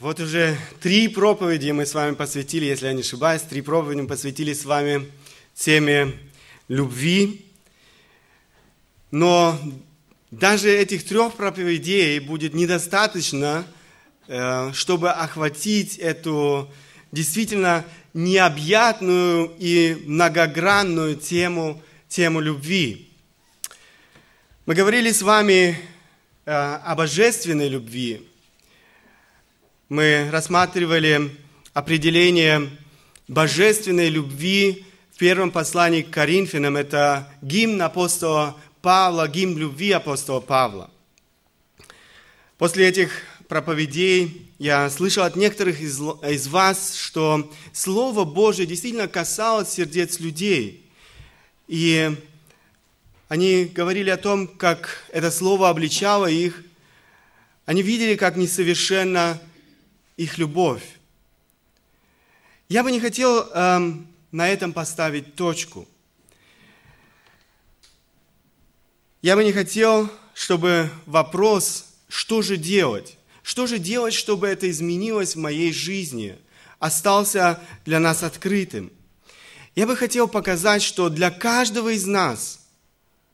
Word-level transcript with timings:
Вот 0.00 0.18
уже 0.18 0.56
три 0.80 1.08
проповеди 1.08 1.72
мы 1.72 1.84
с 1.84 1.92
вами 1.92 2.14
посвятили, 2.14 2.64
если 2.64 2.86
я 2.86 2.94
не 2.94 3.02
ошибаюсь, 3.02 3.42
три 3.42 3.60
проповеди 3.60 4.00
мы 4.00 4.08
посвятили 4.08 4.54
с 4.54 4.64
вами 4.64 5.12
теме 5.54 6.14
любви. 6.68 7.44
Но 9.10 9.60
даже 10.30 10.70
этих 10.70 11.04
трех 11.04 11.34
проповедей 11.34 12.18
будет 12.18 12.54
недостаточно, 12.54 13.66
э, 14.26 14.72
чтобы 14.72 15.10
охватить 15.10 15.98
эту 15.98 16.72
действительно 17.12 17.84
необъятную 18.14 19.54
и 19.58 20.02
многогранную 20.06 21.16
тему, 21.16 21.82
тему 22.08 22.40
любви. 22.40 23.10
Мы 24.64 24.74
говорили 24.74 25.12
с 25.12 25.20
вами 25.20 25.78
э, 26.46 26.52
о 26.52 26.94
божественной 26.94 27.68
любви, 27.68 28.29
мы 29.90 30.30
рассматривали 30.30 31.36
определение 31.74 32.70
божественной 33.26 34.08
любви 34.08 34.86
в 35.12 35.18
первом 35.18 35.50
послании 35.50 36.02
к 36.02 36.10
Коринфянам. 36.10 36.76
Это 36.76 37.28
гимн 37.42 37.82
апостола 37.82 38.56
Павла, 38.82 39.26
гимн 39.26 39.58
любви 39.58 39.90
апостола 39.90 40.38
Павла. 40.38 40.92
После 42.56 42.86
этих 42.86 43.10
проповедей 43.48 44.52
я 44.60 44.88
слышал 44.90 45.24
от 45.24 45.34
некоторых 45.34 45.80
из, 45.80 46.00
из 46.00 46.46
вас, 46.46 46.94
что 46.94 47.52
Слово 47.72 48.24
Божие 48.24 48.66
действительно 48.66 49.08
касалось 49.08 49.70
сердец 49.70 50.20
людей. 50.20 50.88
И 51.66 52.16
они 53.26 53.64
говорили 53.64 54.10
о 54.10 54.16
том, 54.16 54.46
как 54.46 55.04
это 55.12 55.32
Слово 55.32 55.68
обличало 55.68 56.26
их. 56.26 56.62
Они 57.66 57.82
видели, 57.82 58.14
как 58.14 58.36
несовершенно 58.36 59.40
их 60.20 60.36
любовь. 60.36 60.82
Я 62.68 62.84
бы 62.84 62.92
не 62.92 63.00
хотел 63.00 63.48
эм, 63.54 64.06
на 64.30 64.50
этом 64.50 64.74
поставить 64.74 65.34
точку. 65.34 65.88
Я 69.22 69.34
бы 69.34 69.42
не 69.44 69.52
хотел, 69.52 70.10
чтобы 70.34 70.90
вопрос, 71.06 71.86
что 72.08 72.42
же 72.42 72.58
делать, 72.58 73.16
что 73.42 73.66
же 73.66 73.78
делать, 73.78 74.12
чтобы 74.12 74.46
это 74.48 74.70
изменилось 74.70 75.36
в 75.36 75.38
моей 75.38 75.72
жизни, 75.72 76.36
остался 76.78 77.58
для 77.86 77.98
нас 77.98 78.22
открытым. 78.22 78.92
Я 79.74 79.86
бы 79.86 79.96
хотел 79.96 80.28
показать, 80.28 80.82
что 80.82 81.08
для 81.08 81.30
каждого 81.30 81.94
из 81.94 82.04
нас– 82.04 82.58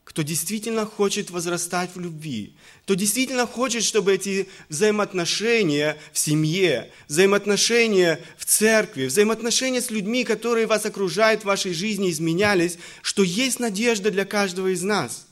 кто 0.07 0.23
действительно 0.23 0.87
хочет 0.87 1.31
возрастать 1.31 1.91
в 1.97 1.99
любви, 1.99 2.55
кто 2.85 2.95
действительно 2.95 3.45
хочет, 3.45 3.83
чтобы 3.83 4.15
эти 4.15 4.49
взаимоотношения 4.69 5.99
в 6.13 6.19
семье, 6.19 6.93
взаимоотношения 7.09 8.21
в 8.39 8.45
церкви, 8.45 9.07
взаимоотношения 9.07 9.83
с 9.83 9.91
людьми, 9.91 10.23
которые 10.23 10.69
вас 10.69 10.87
окружают 10.87 11.43
в 11.43 11.47
вашей 11.47 11.75
жизни, 11.75 12.09
изменялись, 12.09 12.79
что 13.03 13.25
есть 13.25 13.59
надежда 13.59 14.13
для 14.13 14.25
каждого 14.25 14.69
из 14.69 14.85
нас 14.85 15.27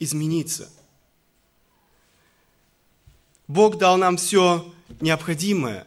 измениться. 0.00 0.70
Бог 3.46 3.76
дал 3.76 3.98
нам 3.98 4.16
все 4.16 4.72
необходимое. 5.02 5.86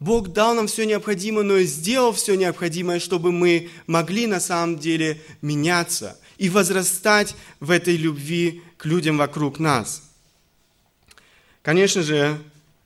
Бог 0.00 0.28
дал 0.28 0.54
нам 0.54 0.68
все 0.68 0.84
необходимое, 0.84 1.44
но 1.44 1.58
и 1.58 1.66
сделал 1.66 2.12
все 2.12 2.34
необходимое, 2.34 2.98
чтобы 2.98 3.30
мы 3.30 3.68
могли 3.86 4.26
на 4.26 4.40
самом 4.40 4.78
деле 4.78 5.20
меняться– 5.42 6.18
и 6.38 6.48
возрастать 6.48 7.34
в 7.60 7.70
этой 7.70 7.96
любви 7.96 8.62
к 8.76 8.86
людям 8.86 9.18
вокруг 9.18 9.58
нас. 9.58 10.02
Конечно 11.62 12.02
же, 12.02 12.40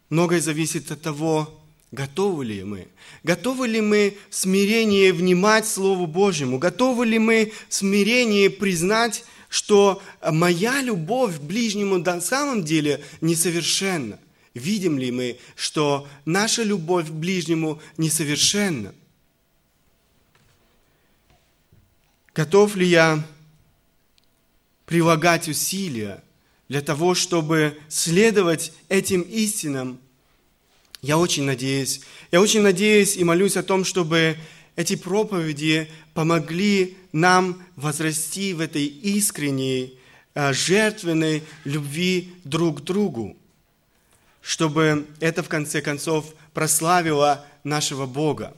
многое 0.08 0.41
зависит 0.41 0.91
от 0.91 1.03
того, 1.03 1.62
готовы 1.92 2.47
ли 2.47 2.64
мы. 2.64 2.89
Готовы 3.23 3.69
ли 3.69 3.80
мы 3.80 4.17
в 4.30 4.34
смирении 4.34 5.11
внимать 5.11 5.69
Слову 5.69 6.06
Божьему? 6.06 6.58
Готовы 6.58 7.06
ли 7.06 7.19
мы 7.19 7.53
в 7.69 7.75
смирении 7.75 8.48
признать, 8.48 9.25
что 9.48 10.02
моя 10.29 10.80
любовь 10.80 11.36
к 11.39 11.42
ближнему 11.42 11.98
на 11.98 12.20
самом 12.20 12.64
деле 12.64 13.05
несовершенна? 13.20 14.18
Видим 14.55 14.98
ли 14.98 15.11
мы, 15.11 15.39
что 15.55 16.08
наша 16.24 16.62
любовь 16.62 17.08
к 17.08 17.12
ближнему 17.12 17.80
несовершенна? 17.96 18.95
Готов 22.35 22.77
ли 22.77 22.86
я 22.86 23.23
прилагать 24.92 25.48
усилия 25.48 26.23
для 26.69 26.83
того, 26.83 27.14
чтобы 27.14 27.79
следовать 27.89 28.75
этим 28.91 29.23
истинам. 29.23 29.98
Я 31.01 31.17
очень 31.17 31.45
надеюсь, 31.45 32.03
я 32.30 32.42
очень 32.42 32.61
надеюсь 32.61 33.17
и 33.17 33.25
молюсь 33.25 33.57
о 33.57 33.63
том, 33.63 33.86
чтобы 33.86 34.36
эти 34.77 34.97
проповеди 34.97 35.89
помогли 36.13 36.98
нам 37.11 37.63
возрасти 37.77 38.53
в 38.53 38.61
этой 38.61 38.85
искренней, 38.85 39.98
э, 40.35 40.53
жертвенной 40.53 41.42
любви 41.64 42.35
друг 42.45 42.83
к 42.83 42.85
другу, 42.85 43.35
чтобы 44.42 45.07
это 45.20 45.42
в 45.42 45.48
конце 45.48 45.80
концов 45.80 46.35
прославило 46.53 47.47
нашего 47.64 48.05
Бога 48.05 48.55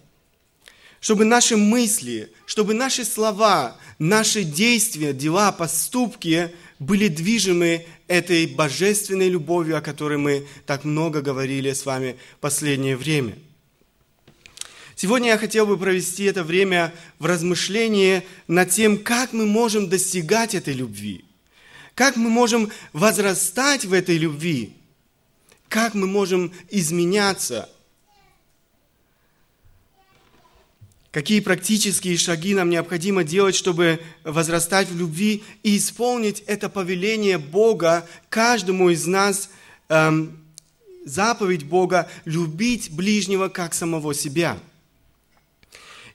чтобы 1.05 1.27
наши 1.27 1.59
мысли, 1.59 2.33
чтобы 2.47 2.73
наши 2.73 3.05
слова, 3.05 3.77
наши 3.99 4.43
действия, 4.43 5.13
дела, 5.13 5.53
поступки 5.53 6.51
были 6.79 7.09
движимы 7.09 7.85
этой 8.09 8.47
божественной 8.47 9.29
любовью, 9.29 9.77
о 9.77 9.83
которой 9.83 10.17
мы 10.17 10.47
так 10.65 10.85
много 10.85 11.21
говорили 11.21 11.75
с 11.75 11.85
вами 11.85 12.17
в 12.39 12.41
последнее 12.41 12.97
время. 12.97 13.37
Сегодня 14.97 15.29
я 15.29 15.37
хотел 15.37 15.67
бы 15.67 15.77
провести 15.77 16.25
это 16.25 16.43
время 16.43 16.95
в 17.19 17.27
размышлении 17.27 18.23
над 18.49 18.71
тем, 18.71 18.97
как 18.97 19.35
мы 19.35 19.45
можем 19.45 19.91
достигать 19.91 20.55
этой 20.55 20.73
любви, 20.73 21.27
как 21.95 22.17
мы 22.17 22.31
можем 22.31 22.71
возрастать 22.95 23.85
в 23.85 23.93
этой 23.93 24.17
любви, 24.17 24.73
как 25.69 25.93
мы 25.93 26.07
можем 26.07 26.51
изменяться– 26.71 27.69
Какие 31.15 31.39
практические 31.39 32.19
шаги 32.19 32.55
нам 32.55 32.71
необходимо 32.71 33.23
делать, 33.23 33.55
чтобы 33.55 34.01
возрастать 34.25 34.89
в 34.89 34.99
любви 34.99 35.45
и 35.63 35.77
исполнить 35.77 36.43
это 36.49 36.69
повеление 36.69 37.39
Бога 37.39 38.05
каждому 38.29 38.91
из 38.91 39.07
нас, 39.07 39.49
эм, 39.89 40.37
заповедь 41.05 41.63
Бога 41.67 42.11
любить 42.25 42.91
ближнего 42.91 43.47
как 43.47 43.75
самого 43.75 44.13
себя. 44.13 44.59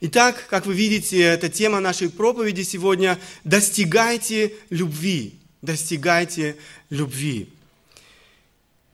Итак, 0.02 0.46
как 0.50 0.66
вы 0.66 0.74
видите, 0.74 1.22
это 1.22 1.48
тема 1.48 1.80
нашей 1.80 2.10
проповеди 2.10 2.64
сегодня– 2.64 3.18
достигайте 3.46 4.52
любви, 4.70 5.36
достигайте 5.62 6.58
любви. 6.90 7.48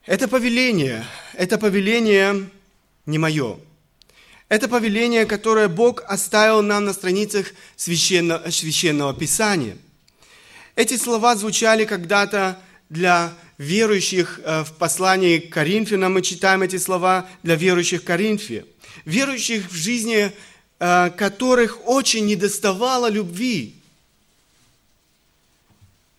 Это 0.05 0.27
повеление, 0.27 1.03
это 1.33 1.57
повеление 1.57 2.47
не 3.07 3.17
мое– 3.17 3.57
это 4.55 4.69
повеление, 4.69 5.25
которое 5.25 5.67
Бог 5.67 6.01
оставил 6.07 6.61
нам 6.61 6.85
на 6.85 6.93
страницах 6.93 7.47
священного, 7.75 8.49
священного 8.49 9.13
Писания. 9.13 9.77
Эти 10.77 10.95
слова 10.95 11.35
звучали 11.35 11.83
когда-то 11.83 12.57
для 12.87 13.33
верующих 13.57 14.39
э, 14.43 14.63
в 14.63 14.71
послании 14.73 15.39
к 15.39 15.53
Коринфянам. 15.53 16.13
Мы 16.13 16.21
читаем 16.21 16.61
эти 16.61 16.77
слова 16.77 17.29
для 17.43 17.55
верующих 17.55 18.01
в 18.01 18.05
Коринфе. 18.05 18.65
Верующих 19.03 19.69
в 19.69 19.75
жизни, 19.75 20.31
э, 20.79 21.09
которых 21.09 21.85
очень 21.85 22.25
недоставало 22.25 23.09
любви. 23.09 23.75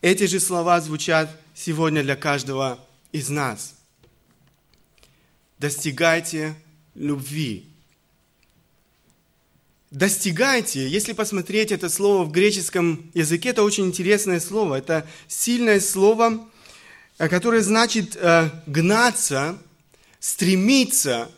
Эти 0.02 0.26
же 0.26 0.40
слова 0.40 0.82
звучат 0.82 1.30
сегодня 1.54 2.02
для 2.02 2.16
каждого 2.16 2.78
из 3.12 3.30
нас. 3.30 3.76
Достигайте 5.58 6.54
любви 6.94 7.66
достигайте, 9.90 10.88
если 10.88 11.12
посмотреть 11.12 11.72
это 11.72 11.88
слово 11.88 12.24
в 12.24 12.32
греческом 12.32 13.10
языке, 13.14 13.50
это 13.50 13.62
очень 13.62 13.86
интересное 13.86 14.40
слово. 14.40 14.76
Это 14.76 15.06
сильное 15.28 15.80
слово, 15.80 16.48
э, 17.18 17.28
которое 17.28 17.62
значит 17.62 18.16
э, 18.16 18.50
гнаться, 18.66 19.58
стремиться, 20.20 21.30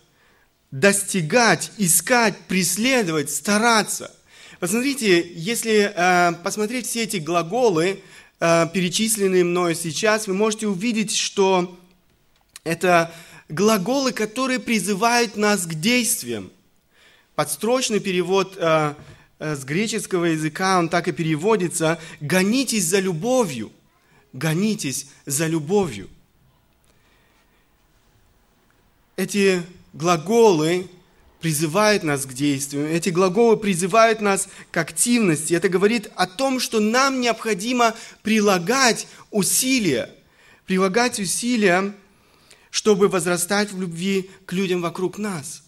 достигать, 0.71 1.73
искать, 1.77 2.37
преследовать, 2.49 3.31
стараться. 3.31 4.15
Посмотрите, 4.61 5.27
если 5.35 5.93
э, 5.95 6.33
посмотреть 6.43 6.87
все 6.87 7.05
эти 7.05 7.19
глаголы, 7.19 8.03
перечисленные 8.41 9.43
мною 9.43 9.75
сейчас, 9.75 10.29
вы 10.29 10.35
можете 10.35 10.69
увидеть, 10.69 11.13
что 11.13 11.77
это 12.63 13.13
глаголы, 13.49 14.13
которые 14.13 14.61
призывают 14.61 15.37
нас 15.37 15.67
к 15.67 15.75
действиям. 15.75 16.53
Подстрочный 17.39 18.01
перевод 18.01 18.57
э, 18.57 18.95
э, 19.39 19.55
с 19.55 19.63
греческого 19.63 20.25
языка, 20.25 20.77
он 20.77 20.89
так 20.89 21.07
и 21.07 21.13
переводится 21.13 22.01
«гонитесь 22.21 22.85
за 22.87 22.99
любовью». 22.99 23.71
Гонитесь 24.33 25.07
за 25.25 25.47
любовью. 25.47 26.11
Эти 29.15 29.63
глаголы 29.93 30.89
призывают 31.39 32.03
нас 32.03 32.27
к 32.27 32.33
действию, 32.33 32.91
эти 32.91 33.11
глаголы 33.11 33.57
призывают 33.57 34.21
нас 34.21 34.49
к 34.73 34.77
активности. 34.77 35.55
Это 35.55 35.69
говорит 35.69 36.11
о 36.17 36.27
том, 36.27 36.59
что 36.59 36.81
нам 36.81 37.21
необходимо 37.21 37.95
прилагать 38.23 39.07
усилия, 39.31 40.11
прилагать 40.67 41.21
усилия, 41.21 41.95
чтобы 42.73 43.07
возрастать 43.07 43.71
в 43.71 43.81
любви 43.81 44.29
к 44.45 44.53
людям 44.53 44.83
вокруг 44.83 45.19
нас. 45.19 45.63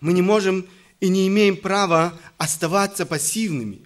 Мы 0.00 0.12
не 0.12 0.22
можем 0.22 0.66
и 1.00 1.08
не 1.08 1.28
имеем 1.28 1.56
права 1.56 2.18
оставаться 2.36 3.06
пассивными. 3.06 3.80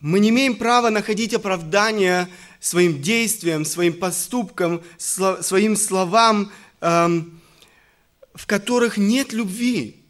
Мы 0.00 0.20
не 0.20 0.28
имеем 0.28 0.56
права 0.56 0.90
находить 0.90 1.32
оправдание 1.32 2.28
своим 2.60 3.00
действиям, 3.00 3.64
своим 3.64 3.94
поступкам, 3.94 4.82
своим 4.98 5.76
словам, 5.76 6.52
эм, 6.80 7.40
в 8.34 8.46
которых 8.46 8.98
нет 8.98 9.32
любви. 9.32 10.02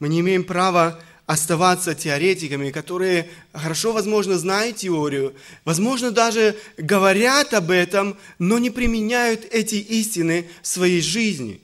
Мы 0.00 0.08
не 0.08 0.20
имеем 0.20 0.44
права 0.44 1.00
оставаться 1.26 1.94
теоретиками, 1.94 2.70
которые 2.70 3.30
хорошо, 3.52 3.92
возможно, 3.92 4.36
знают 4.36 4.78
теорию, 4.78 5.36
возможно, 5.64 6.10
даже 6.10 6.56
говорят 6.76 7.54
об 7.54 7.70
этом, 7.70 8.16
но 8.40 8.58
не 8.58 8.70
применяют 8.70 9.44
эти 9.44 9.76
истины 9.76 10.48
в 10.60 10.66
своей 10.66 11.00
жизни, 11.00 11.60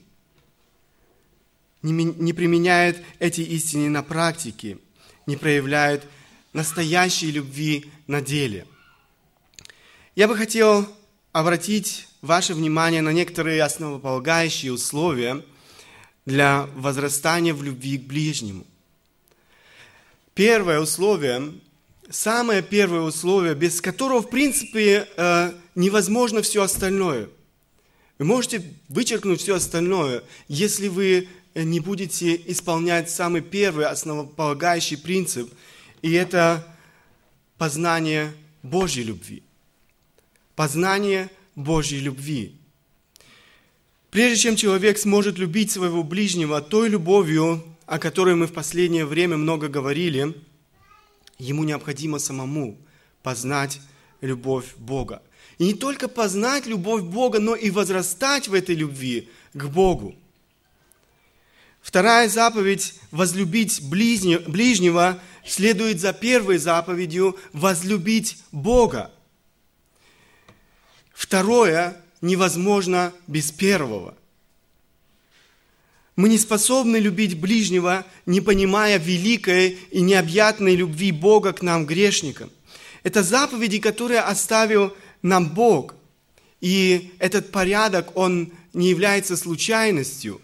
не, 1.91 2.33
применяют 2.33 2.97
эти 3.19 3.41
истины 3.41 3.89
на 3.89 4.03
практике, 4.03 4.77
не 5.25 5.35
проявляют 5.37 6.05
настоящей 6.53 7.31
любви 7.31 7.91
на 8.07 8.21
деле. 8.21 8.65
Я 10.15 10.27
бы 10.27 10.35
хотел 10.35 10.87
обратить 11.31 12.07
ваше 12.21 12.53
внимание 12.53 13.01
на 13.01 13.13
некоторые 13.13 13.63
основополагающие 13.63 14.71
условия 14.71 15.43
для 16.25 16.67
возрастания 16.75 17.53
в 17.53 17.63
любви 17.63 17.97
к 17.97 18.03
ближнему– 18.03 18.65
Первое 20.37 20.79
условие, 20.79 21.51
самое 22.11 22.61
первое 22.61 23.01
условие, 23.01 23.55
без 23.55 23.81
которого, 23.81 24.21
в 24.21 24.29
принципе, 24.29 25.07
э, 25.17 25.51
невозможно 25.73 26.43
все 26.43 26.61
остальное. 26.61 27.27
Вы 28.19 28.25
можете 28.25 28.61
вычеркнуть 28.87 29.41
все 29.41 29.55
остальное, 29.55 30.21
если 30.47 30.89
вы 30.89 31.27
не 31.63 31.79
будете 31.79 32.35
исполнять 32.35 33.09
самый 33.09 33.41
первый 33.41 33.85
основополагающий 33.85 34.97
принцип, 34.97 35.51
и 36.01 36.11
это 36.11 36.67
познание 37.57 38.33
Божьей 38.61 39.03
любви. 39.03 39.43
Познание 40.55 41.29
Божьей 41.55 41.99
любви. 41.99 42.55
Прежде 44.11 44.37
чем 44.37 44.55
человек 44.55 44.97
сможет 44.97 45.37
любить 45.37 45.71
своего 45.71 46.03
ближнего 46.03 46.61
той 46.61 46.89
любовью, 46.89 47.63
о 47.85 47.99
которой 47.99 48.35
мы 48.35 48.47
в 48.47 48.53
последнее 48.53 49.05
время 49.05 49.37
много 49.37 49.67
говорили, 49.67 50.33
ему 51.39 51.63
необходимо 51.63 52.19
самому 52.19 52.77
познать 53.23 53.81
любовь 54.21 54.75
Бога. 54.77 55.21
И 55.57 55.65
не 55.65 55.73
только 55.73 56.07
познать 56.07 56.67
любовь 56.67 57.03
Бога, 57.03 57.39
но 57.39 57.55
и 57.55 57.69
возрастать 57.69 58.47
в 58.47 58.53
этой 58.53 58.75
любви 58.75 59.29
к 59.53 59.65
Богу. 59.65 60.15
Вторая 61.87 62.27
заповедь– 62.27 62.95
возлюбить 63.11 63.81
ближнего 63.81 65.21
следует 65.45 66.01
за 66.01 66.11
первой 66.11 66.57
заповедью– 66.57 67.37
возлюбить 67.53 68.39
Бога. 68.51 69.09
Второе 71.13 71.95
невозможно 72.19 73.13
без 73.25 73.53
первого– 73.53 74.17
мы 76.17 76.27
не 76.27 76.37
способны 76.37 76.97
любить 76.97 77.39
ближнего, 77.39 78.05
не 78.25 78.41
понимая 78.41 78.97
великой 78.97 79.79
и 79.89 80.01
необъятной 80.01 80.75
любви 80.75 81.13
Бога 81.13 81.53
к 81.53 81.61
нам, 81.61 81.85
грешникам. 81.85 82.49
Это 83.03 83.23
заповеди, 83.23 83.79
которые 83.79 84.19
оставил 84.19 84.93
нам 85.21 85.47
Бог. 85.51 85.95
И 86.59 87.13
этот 87.19 87.51
порядок, 87.51 88.17
он 88.17 88.51
не 88.73 88.89
является 88.89 89.37
случайностью. 89.37 90.41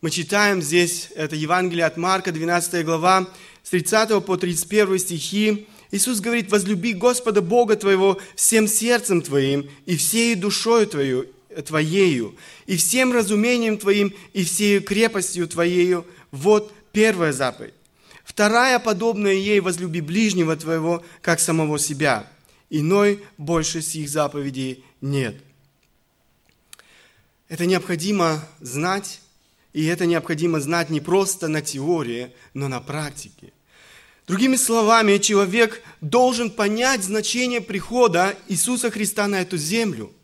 Мы 0.00 0.10
читаем 0.10 0.62
здесь, 0.62 1.08
это 1.16 1.34
Евангелие 1.34 1.84
от 1.84 1.96
Марка, 1.96 2.30
12 2.30 2.84
глава, 2.84 3.28
с 3.64 3.70
30 3.70 4.24
по 4.24 4.36
31 4.36 4.96
стихи. 5.00 5.66
Иисус 5.90 6.20
говорит, 6.20 6.52
возлюби 6.52 6.92
Господа 6.92 7.42
Бога 7.42 7.74
твоего 7.74 8.20
всем 8.36 8.68
сердцем 8.68 9.22
твоим 9.22 9.68
и 9.86 9.96
всей 9.96 10.36
душою 10.36 10.86
твою, 10.86 11.26
Твоею, 11.66 12.36
и 12.66 12.76
всем 12.76 13.12
разумением 13.12 13.76
Твоим, 13.76 14.14
и 14.32 14.44
всею 14.44 14.84
крепостью 14.84 15.48
Твоею. 15.48 16.06
Вот 16.30 16.72
первая 16.92 17.32
заповедь. 17.32 17.74
Вторая, 18.22 18.78
подобная 18.78 19.32
ей, 19.32 19.58
возлюби 19.58 20.00
ближнего 20.00 20.54
Твоего, 20.54 21.04
как 21.22 21.40
самого 21.40 21.76
себя. 21.80 22.30
Иной 22.70 23.24
больше 23.36 23.82
сих 23.82 24.08
заповедей 24.08 24.84
нет. 25.00 25.42
Это 27.48 27.66
необходимо 27.66 28.46
знать, 28.60 29.20
и 29.78 29.84
это 29.84 30.06
необходимо 30.06 30.60
знать 30.60 30.90
не 30.90 31.00
просто 31.00 31.46
на 31.46 31.62
теории, 31.62 32.32
но 32.52 32.66
на 32.66 32.80
практике. 32.80 33.52
Другими 34.26 34.56
словами, 34.56 35.18
человек 35.18 35.82
должен 36.00 36.50
понять 36.50 37.04
значение 37.04 37.60
прихода 37.60 38.36
Иисуса 38.48 38.90
Христа 38.90 39.28
на 39.28 39.40
эту 39.40 39.56
землю– 39.56 40.12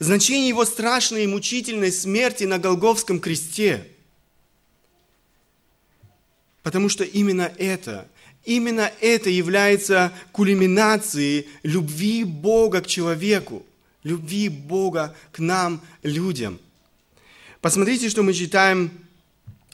значение 0.00 0.48
его 0.48 0.64
страшной 0.64 1.22
и 1.22 1.28
мучительной 1.28 1.92
смерти 1.92 2.44
на 2.44 2.58
Голговском 2.58 3.20
кресте. 3.20 3.86
Потому 6.64 6.88
что 6.88 7.04
именно 7.04 7.52
это, 7.58 8.08
именно 8.44 8.90
это 9.00 9.30
является 9.30 10.12
кульминацией 10.32 11.46
любви 11.62 12.24
Бога 12.24 12.80
к 12.80 12.88
человеку, 12.88 13.64
любви 14.02 14.48
Бога 14.48 15.16
к 15.30 15.38
нам, 15.38 15.80
людям. 16.02 16.58
Посмотрите, 17.60 18.08
что 18.08 18.22
мы 18.22 18.34
читаем 18.34 18.92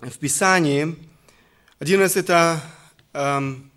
в 0.01 0.17
Писании. 0.17 0.97
Один 1.79 2.01
раз 2.01 2.17
это 2.17 2.63
эм, 3.13 3.71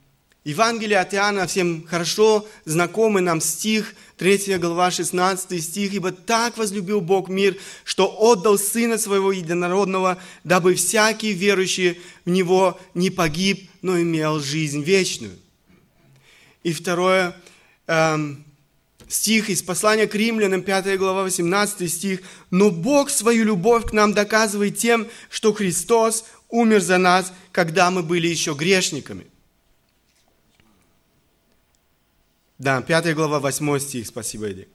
Евангелие 0.46 1.00
от 1.00 1.14
Иоанна, 1.14 1.46
всем 1.46 1.86
хорошо 1.86 2.48
знакомый 2.64 3.22
нам 3.22 3.42
стих, 3.42 3.96
3 4.16 4.60
глава, 4.60 4.92
16 4.92 5.62
стих. 5.62 5.94
«Ибо 5.94 6.14
так 6.14 6.58
возлюбил 6.58 7.02
Бог 7.02 7.28
мир, 7.28 7.58
что 7.84 8.08
отдал 8.08 8.58
Сына 8.58 8.98
Своего 8.98 9.34
Единородного, 9.34 10.18
дабы 10.46 10.76
всякий 10.76 11.34
верующий 11.34 12.00
в 12.24 12.30
Него 12.30 12.80
не 12.94 13.10
погиб, 13.10 13.70
но 13.82 14.00
имел 14.00 14.40
жизнь 14.40 14.84
вечную». 14.84 15.38
И 16.64 16.72
второе, 16.72 17.36
эм, 17.88 18.46
стих 19.08 19.50
из 19.50 19.62
послания 19.62 20.08
к 20.08 20.16
римлянам, 20.16 20.62
5 20.62 20.98
глава, 20.98 21.24
18 21.24 21.92
стих. 21.92 22.22
«Но 22.52 22.72
Бог 22.72 23.10
свою 23.10 23.46
любовь 23.46 23.86
к 23.86 23.94
нам 23.94 24.14
доказывает 24.14 24.78
тем, 24.78 25.08
что 25.30 25.54
Христос 25.54 26.26
умер 26.50 26.82
за 26.82 26.98
нас, 26.98 27.34
когда 27.52 27.92
мы 27.92 28.04
были 28.04 28.28
еще 28.28 28.54
грешниками». 28.54 29.28
Да, 32.58 32.82
5 32.82 33.14
глава, 33.14 33.40
8 33.40 33.80
стих, 33.80 34.08
спасибо, 34.08 34.48
Эдик. 34.48 34.68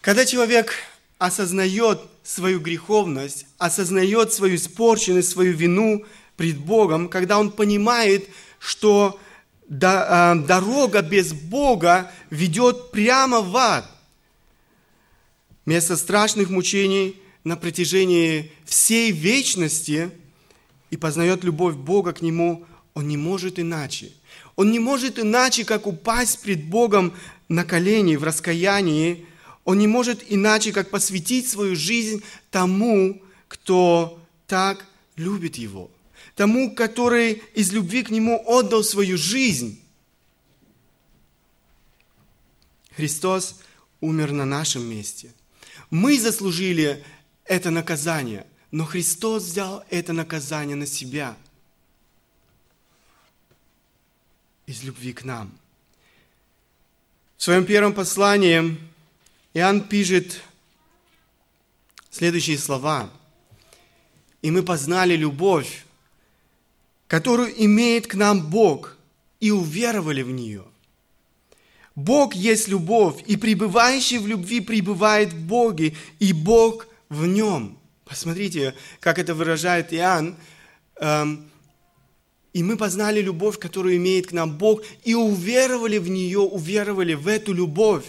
Когда 0.00 0.24
человек 0.24 0.74
осознает 1.18 2.00
свою 2.22 2.60
греховность, 2.60 3.46
осознает 3.58 4.32
свою 4.32 4.54
испорченность, 4.54 5.30
свою 5.30 5.54
вину 5.54 6.04
пред 6.36 6.58
Богом, 6.58 7.08
когда 7.08 7.38
он 7.38 7.50
понимает, 7.50 8.28
что 8.60 9.18
дорога 9.68 11.02
без 11.02 11.32
Бога 11.32 12.10
ведет 12.30 12.90
прямо 12.90 13.40
в 13.40 13.56
ад, 13.56 13.90
место 15.66 15.96
страшных 15.96 16.50
мучений 16.50 17.20
на 17.44 17.56
протяжении 17.56 18.50
всей 18.64 19.12
вечности 19.12 20.10
и 20.90 20.96
познает 20.96 21.44
любовь 21.44 21.74
Бога 21.74 22.12
к 22.12 22.22
Нему, 22.22 22.64
он 22.94 23.08
не 23.08 23.16
может 23.16 23.58
иначе, 23.58 24.10
он 24.56 24.72
не 24.72 24.80
может 24.80 25.18
иначе, 25.18 25.64
как 25.64 25.86
упасть 25.86 26.42
пред 26.42 26.64
Богом 26.64 27.14
на 27.48 27.64
колени 27.64 28.16
в 28.16 28.24
раскаянии. 28.24 29.24
Он 29.64 29.78
не 29.78 29.86
может 29.86 30.24
иначе, 30.28 30.72
как 30.72 30.90
посвятить 30.90 31.48
свою 31.48 31.76
жизнь 31.76 32.22
тому, 32.50 33.22
кто 33.48 34.18
так 34.46 34.84
любит 35.16 35.56
его. 35.56 35.90
Тому, 36.38 36.72
который 36.72 37.42
из 37.54 37.72
любви 37.72 38.04
к 38.04 38.10
нему 38.10 38.40
отдал 38.46 38.84
свою 38.84 39.18
жизнь. 39.18 39.82
Христос 42.94 43.58
умер 44.00 44.30
на 44.30 44.44
нашем 44.44 44.88
месте. 44.88 45.32
Мы 45.90 46.16
заслужили 46.16 47.04
это 47.44 47.70
наказание, 47.70 48.46
но 48.70 48.84
Христос 48.84 49.42
взял 49.42 49.84
это 49.90 50.12
наказание 50.12 50.76
на 50.76 50.86
себя– 50.86 51.36
из 54.66 54.84
любви 54.84 55.12
к 55.12 55.24
нам. 55.24 55.50
В 57.36 57.42
своем 57.42 57.64
первом 57.64 57.94
послании 57.94 58.78
Иоанн 59.54 59.80
пишет 59.80 60.40
следующие 62.10 62.58
слова. 62.58 63.10
«И 64.40 64.52
мы 64.52 64.62
познали 64.62 65.16
любовь, 65.16 65.84
которую 67.08 67.52
имеет 67.64 68.06
к 68.06 68.14
нам 68.14 68.48
Бог, 68.48 68.96
и 69.40 69.50
уверовали 69.50 70.22
в 70.22 70.30
нее». 70.30 70.64
Бог 71.98 72.36
есть 72.36 72.68
любовь, 72.68 73.24
и 73.26 73.36
пребывающий 73.36 74.18
в 74.18 74.28
любви 74.28 74.60
пребывает 74.60 75.32
в 75.32 75.46
Боге, 75.46 75.96
и 76.20 76.32
Бог 76.32 76.86
в 77.08 77.26
нем. 77.26 77.76
Посмотрите, 78.04 78.76
как 79.00 79.18
это 79.18 79.34
выражает 79.34 79.92
Иоанн. 79.92 80.36
Эм, 81.00 81.50
и 82.52 82.62
мы 82.62 82.76
познали 82.76 83.20
любовь, 83.20 83.58
которую 83.58 83.96
имеет 83.96 84.28
к 84.28 84.32
нам 84.32 84.56
Бог, 84.56 84.82
и 85.02 85.14
уверовали 85.14 85.98
в 85.98 86.08
нее, 86.08 86.38
уверовали 86.38 87.14
в 87.14 87.26
эту 87.26 87.52
любовь. 87.52 88.04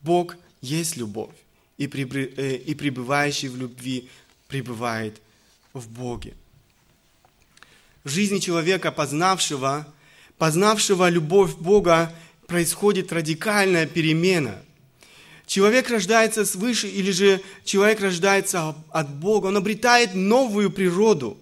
Бог 0.00 0.36
есть 0.60 0.96
любовь, 0.96 1.34
и, 1.76 1.84
э, 1.86 2.56
и 2.56 2.74
пребывающий 2.74 3.48
в 3.48 3.56
любви 3.56 4.08
пребывает 4.48 5.20
в 5.72 5.88
Боге. 5.88 6.34
В 8.04 8.08
жизни 8.10 8.38
человека, 8.38 8.92
познавшего, 8.92 9.86
познавшего 10.38 11.08
любовь 11.08 11.56
Бога, 11.56 12.14
происходит 12.46 13.12
радикальная 13.12 13.86
перемена. 13.86 14.62
Человек 15.46 15.90
рождается 15.90 16.44
свыше 16.44 16.88
или 16.88 17.10
же 17.10 17.40
человек 17.64 18.00
рождается 18.00 18.74
от 18.90 19.14
Бога, 19.14 19.46
он 19.46 19.56
обретает 19.56 20.14
новую 20.14 20.70
природу. 20.70 21.38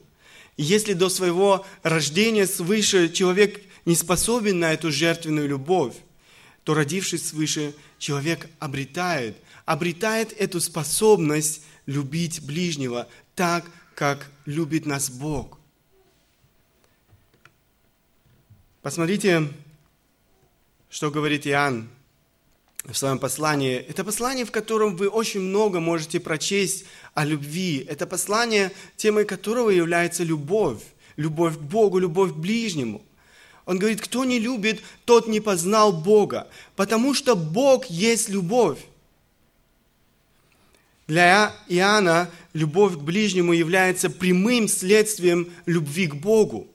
Если 0.56 0.94
до 0.94 1.08
своего 1.08 1.66
рождения 1.82 2.46
свыше 2.46 3.08
человек 3.08 3.60
не 3.84 3.94
способен 3.94 4.60
на 4.60 4.72
эту 4.72 4.90
жертвенную 4.90 5.48
любовь, 5.48 5.94
то 6.64 6.74
родившись 6.74 7.28
свыше, 7.28 7.74
человек 7.98 8.48
обретает, 8.58 9.36
обретает 9.64 10.32
эту 10.32 10.60
способность 10.60 11.62
любить 11.86 12.42
ближнего 12.42 13.08
так, 13.34 13.64
как 13.94 14.30
любит 14.44 14.86
нас 14.86 15.10
Бог. 15.10 15.58
Посмотрите, 18.86 19.48
что 20.88 21.10
говорит 21.10 21.44
Иоанн 21.44 21.88
в 22.84 22.94
своем 22.94 23.18
послании. 23.18 23.78
Это 23.78 24.04
послание, 24.04 24.44
в 24.44 24.52
котором 24.52 24.94
вы 24.94 25.08
очень 25.08 25.40
много 25.40 25.80
можете 25.80 26.20
прочесть 26.20 26.84
о 27.12 27.24
любви. 27.24 27.84
Это 27.88 28.06
послание, 28.06 28.70
темой 28.96 29.24
которого 29.24 29.70
является 29.70 30.22
любовь. 30.22 30.78
Любовь 31.16 31.56
к 31.56 31.60
Богу, 31.62 31.98
любовь 31.98 32.30
к 32.30 32.36
ближнему. 32.36 33.02
Он 33.64 33.76
говорит, 33.76 34.00
кто 34.00 34.24
не 34.24 34.38
любит, 34.38 34.80
тот 35.04 35.26
не 35.26 35.40
познал 35.40 35.92
Бога, 35.92 36.46
потому 36.76 37.12
что 37.12 37.34
Бог 37.34 37.86
есть 37.86 38.28
любовь. 38.28 38.78
Для 41.08 41.56
Иоанна 41.66 42.30
любовь 42.52 42.94
к 42.94 43.00
ближнему 43.00 43.52
является 43.52 44.10
прямым 44.10 44.68
следствием 44.68 45.52
любви 45.66 46.06
к 46.06 46.14
Богу. 46.14 46.68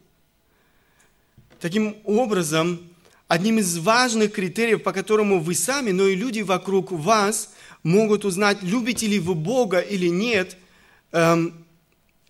Таким 1.62 1.98
образом, 2.06 2.82
одним 3.28 3.60
из 3.60 3.78
важных 3.78 4.34
критериев, 4.34 4.82
по 4.82 4.92
которому 4.92 5.40
вы 5.40 5.54
сами, 5.54 5.92
но 5.92 6.08
и 6.08 6.16
люди 6.16 6.42
вокруг 6.42 6.92
вас 6.92 7.52
могут 7.84 8.26
узнать, 8.26 8.58
любите 8.64 9.06
ли 9.06 9.20
вы 9.20 9.36
Бога 9.36 9.80
или 9.80 10.08
нет, 10.08 10.58
эм, 11.12 11.64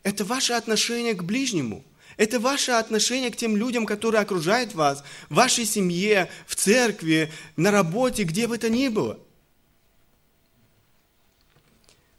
это 0.03 0.25
ваше 0.25 0.51
отношение 0.51 1.13
к 1.13 1.23
ближнему. 1.23 1.81
Это 2.17 2.41
ваше 2.41 2.71
отношение 2.71 3.31
к 3.31 3.37
тем 3.37 3.55
людям, 3.55 3.85
которые 3.85 4.21
окружают 4.21 4.75
вас, 4.75 5.01
в 5.29 5.35
вашей 5.35 5.65
семье, 5.65 6.29
в 6.45 6.57
церкви, 6.57 7.31
на 7.55 7.71
работе, 7.71 8.23
где 8.23 8.47
бы 8.47 8.57
то 8.57 8.69
ни 8.69 8.89
было. 8.89 9.17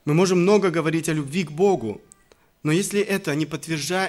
Мы 0.05 0.15
можем 0.15 0.41
много 0.41 0.71
говорить 0.71 1.09
о 1.09 1.13
любви 1.13 1.43
к 1.43 1.51
Богу, 1.51 2.01
но 2.63 2.71
если 2.71 3.01
это 3.01 3.35
не, 3.35 3.45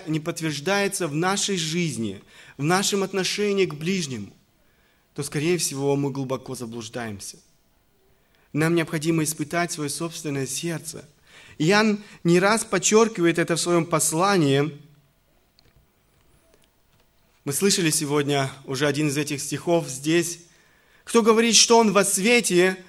не 0.09 0.21
подтверждается 0.21 1.09
в 1.09 1.15
нашей 1.15 1.57
жизни, 1.57 2.23
в 2.57 2.63
нашем 2.63 3.03
отношении 3.03 3.67
к 3.67 3.75
ближнему, 3.75 4.33
то, 5.15 5.25
скорее 5.25 5.59
всего, 5.59 5.97
мы 5.97 6.11
глубоко 6.11 6.55
заблуждаемся. 6.55 7.39
Нам 8.53 8.77
необходимо 8.77 9.25
испытать 9.25 9.73
свое 9.73 9.91
собственное 9.91 10.47
сердце. 10.47 11.05
Иоанн 11.59 12.03
не 12.23 12.39
раз 12.39 12.65
подчеркивает 12.65 13.41
это 13.41 13.57
в 13.57 13.61
своем 13.61 13.87
послании. 13.87 14.79
Мы 17.45 17.53
слышали 17.53 17.91
сегодня 17.91 18.51
уже 18.65 18.87
один 18.87 19.09
из 19.09 19.17
этих 19.17 19.41
стихов 19.41 19.89
здесь. 19.89 20.41
Кто 21.03 21.23
говорит, 21.23 21.57
что 21.57 21.79
он 21.79 21.93
во 21.93 22.05
свете, 22.05 22.83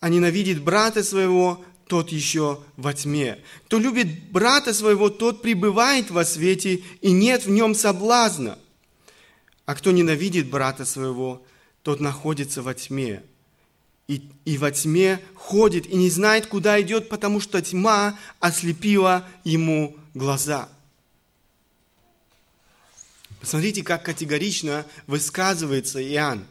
а 0.00 0.08
ненавидит 0.08 0.62
брата 0.62 1.04
своего, 1.04 1.64
тот 1.86 2.10
еще 2.10 2.62
во 2.76 2.94
тьме. 2.94 3.38
Кто 3.66 3.78
любит 3.78 4.30
брата 4.30 4.74
своего, 4.74 5.10
тот 5.10 5.42
пребывает 5.42 6.10
во 6.10 6.24
свете, 6.24 6.82
и 7.00 7.12
нет 7.12 7.44
в 7.44 7.50
нем 7.50 7.74
соблазна. 7.74 8.58
А 9.66 9.74
кто 9.74 9.92
ненавидит 9.92 10.50
брата 10.50 10.84
своего, 10.84 11.44
тот 11.82 12.00
находится 12.00 12.62
во 12.62 12.74
тьме. 12.74 13.22
И, 14.08 14.28
и 14.44 14.58
во 14.58 14.70
тьме 14.70 15.20
ходит 15.34 15.86
и 15.86 15.96
не 15.96 16.10
знает, 16.10 16.46
куда 16.46 16.80
идет, 16.80 17.08
потому 17.08 17.40
что 17.40 17.62
тьма 17.62 18.18
ослепила 18.40 19.26
ему 19.44 19.96
глаза. 20.14 20.68
Посмотрите, 23.40 23.82
как 23.82 24.04
категорично 24.04 24.86
высказывается 25.06 26.02
Иоанн. 26.02 26.46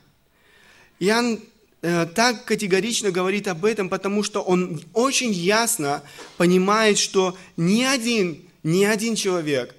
Иоанн 1.00 1.39
так 1.81 2.45
категорично 2.45 3.11
говорит 3.11 3.47
об 3.47 3.65
этом, 3.65 3.89
потому 3.89 4.23
что 4.23 4.41
он 4.41 4.81
очень 4.93 5.31
ясно 5.31 6.03
понимает, 6.38 7.00
что 7.00 7.35
ни 7.57 7.83
один, 7.83 8.43
ни 8.63 8.83
один 8.83 9.15
человек 9.15 9.75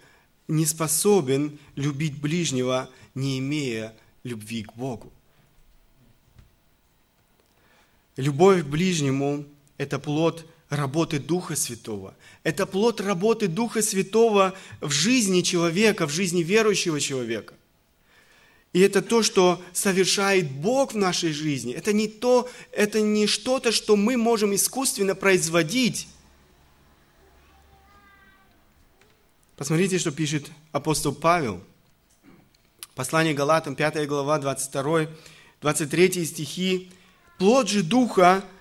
не 0.49 0.67
способен 0.67 1.59
любить 1.77 2.21
ближнего, 2.21 2.91
не 3.15 3.39
имея 3.39 3.95
любви 4.25 4.65
к 4.65 4.75
Богу. 4.75 5.13
Любовь 8.17 8.63
к 8.63 8.67
ближнему– 8.67 9.47
это 9.79 9.99
плод 9.99 10.47
работы 10.69 11.19
Духа 11.19 11.55
Святого. 11.55 12.15
Это 12.43 12.67
плод 12.67 13.01
работы 13.01 13.47
Духа 13.47 13.81
Святого 13.81 14.55
в 14.81 14.91
жизни 14.91 15.43
человека, 15.43 16.07
в 16.07 16.11
жизни 16.11 16.43
верующего 16.43 17.01
человека. 17.01 17.55
И 18.73 18.81
это 18.81 19.03
то, 19.03 19.23
что 19.23 19.63
совершает 19.73 20.51
Бог 20.51 20.95
в 20.95 20.97
нашей 20.97 21.33
жизни. 21.33 21.73
Это 21.75 21.93
не 21.93 22.09
то, 22.09 22.49
это 22.73 23.01
не 23.01 23.27
что-то, 23.27 23.71
что 23.71 23.97
мы 23.97 24.17
можем 24.17 24.55
искусственно 24.55 25.15
производить. 25.15 26.09
Посмотрите, 29.57 29.99
что 29.99 30.11
пишет 30.11 30.51
апостол 30.73 31.15
Павел. 31.15 31.63
Послание 32.95 33.35
Галатам, 33.35 33.77
5 33.77 34.07
глава, 34.07 34.39
22, 34.39 35.07
23 35.61 36.25
стихи. 36.25 36.91
Плод 37.39 37.69
же 37.69 37.83
Духа– 37.83 38.45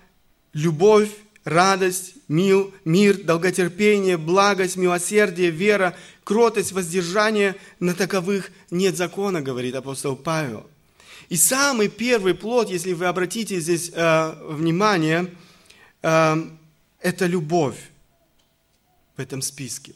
любовь, 0.54 1.10
радость, 1.44 2.14
мил, 2.28 2.74
мир, 2.86 3.24
долготерпение, 3.24 4.18
благость, 4.18 4.78
милосердие, 4.78 5.50
вера, 5.50 5.96
кротость, 6.24 6.72
воздержание. 6.72 7.56
На 7.80 7.94
таковых 7.94 8.52
нет 8.70 8.98
закона, 8.98 9.42
говорит 9.42 9.76
апостол 9.76 10.16
Павел. 10.16 10.70
И 11.30 11.38
самый 11.38 11.88
первый 11.88 12.34
плод, 12.34 12.70
если 12.70 12.94
вы 12.94 13.06
обратите 13.06 13.60
здесь 13.60 13.92
э, 13.94 14.34
внимание, 14.50 15.34
э, 16.02 16.36
это 17.00 17.26
любовь 17.26 17.78
в 19.16 19.22
этом 19.22 19.42
списке. 19.42 19.94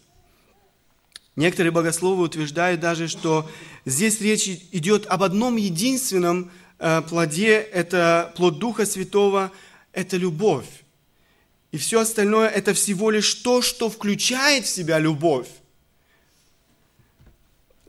Некоторые 1.35 1.71
богословы 1.71 2.23
утверждают 2.23 2.79
даже, 2.79 3.09
что 3.09 3.49
здесь 3.85 4.21
речь 4.21 4.47
идет 4.71 5.05
об 5.07 5.23
одном 5.23 5.57
единственном 5.57 6.49
Э, 6.77 7.01
плоде– 7.01 7.55
это 7.73 8.33
плод 8.35 8.59
Духа 8.59 8.85
Святого, 8.85 9.51
это 9.93 10.17
любовь. 10.17 10.67
И 11.75 11.77
все 11.77 11.99
остальное– 11.99 12.47
это 12.55 12.73
всего 12.73 13.11
лишь 13.11 13.33
то, 13.33 13.61
что 13.61 13.89
включает 13.89 14.63
в 14.63 14.69
себя 14.69 14.97
любовь. 14.97 15.47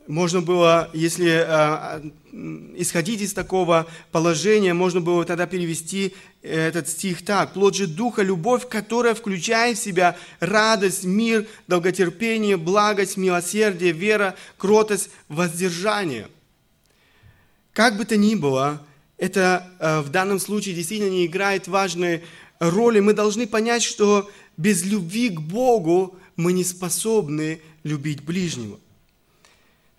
Можно 0.08 0.40
было, 0.40 0.90
если 0.92 1.44
э, 1.46 2.10
исходить 2.76 3.20
из 3.20 3.32
такого 3.32 3.86
положения, 4.10 4.74
можно 4.74 5.00
было 5.00 5.24
тогда 5.24 5.46
перевести 5.46 6.16
этот 6.42 6.88
стих 6.88 7.24
так. 7.24 7.52
Плод 7.52 7.76
же 7.76 7.86
Духа– 7.86 8.22
любовь, 8.24 8.68
которая 8.68 9.14
включает 9.14 9.78
в 9.78 9.82
себя 9.84 10.16
радость, 10.40 11.04
мир, 11.04 11.46
долготерпение, 11.68 12.56
благость, 12.56 13.16
милосердие, 13.16 13.92
вера, 13.92 14.34
кротость, 14.58 15.10
воздержание– 15.28 16.26
как 17.72 17.98
бы 17.98 18.04
то 18.06 18.16
ни 18.16 18.34
было, 18.34 18.82
это 19.18 19.70
э, 19.78 20.00
в 20.00 20.08
данном 20.08 20.38
случае 20.38 20.74
действительно 20.74 21.10
не 21.10 21.26
играет 21.26 21.68
важной 21.68 22.22
роли, 22.58 23.00
мы 23.00 23.12
должны 23.12 23.46
понять, 23.46 23.82
что 23.82 24.30
без 24.56 24.84
любви 24.84 25.30
к 25.30 25.40
Богу 25.40 26.16
мы 26.36 26.52
не 26.52 26.64
способны 26.64 27.60
любить 27.82 28.22
ближнего. 28.22 28.78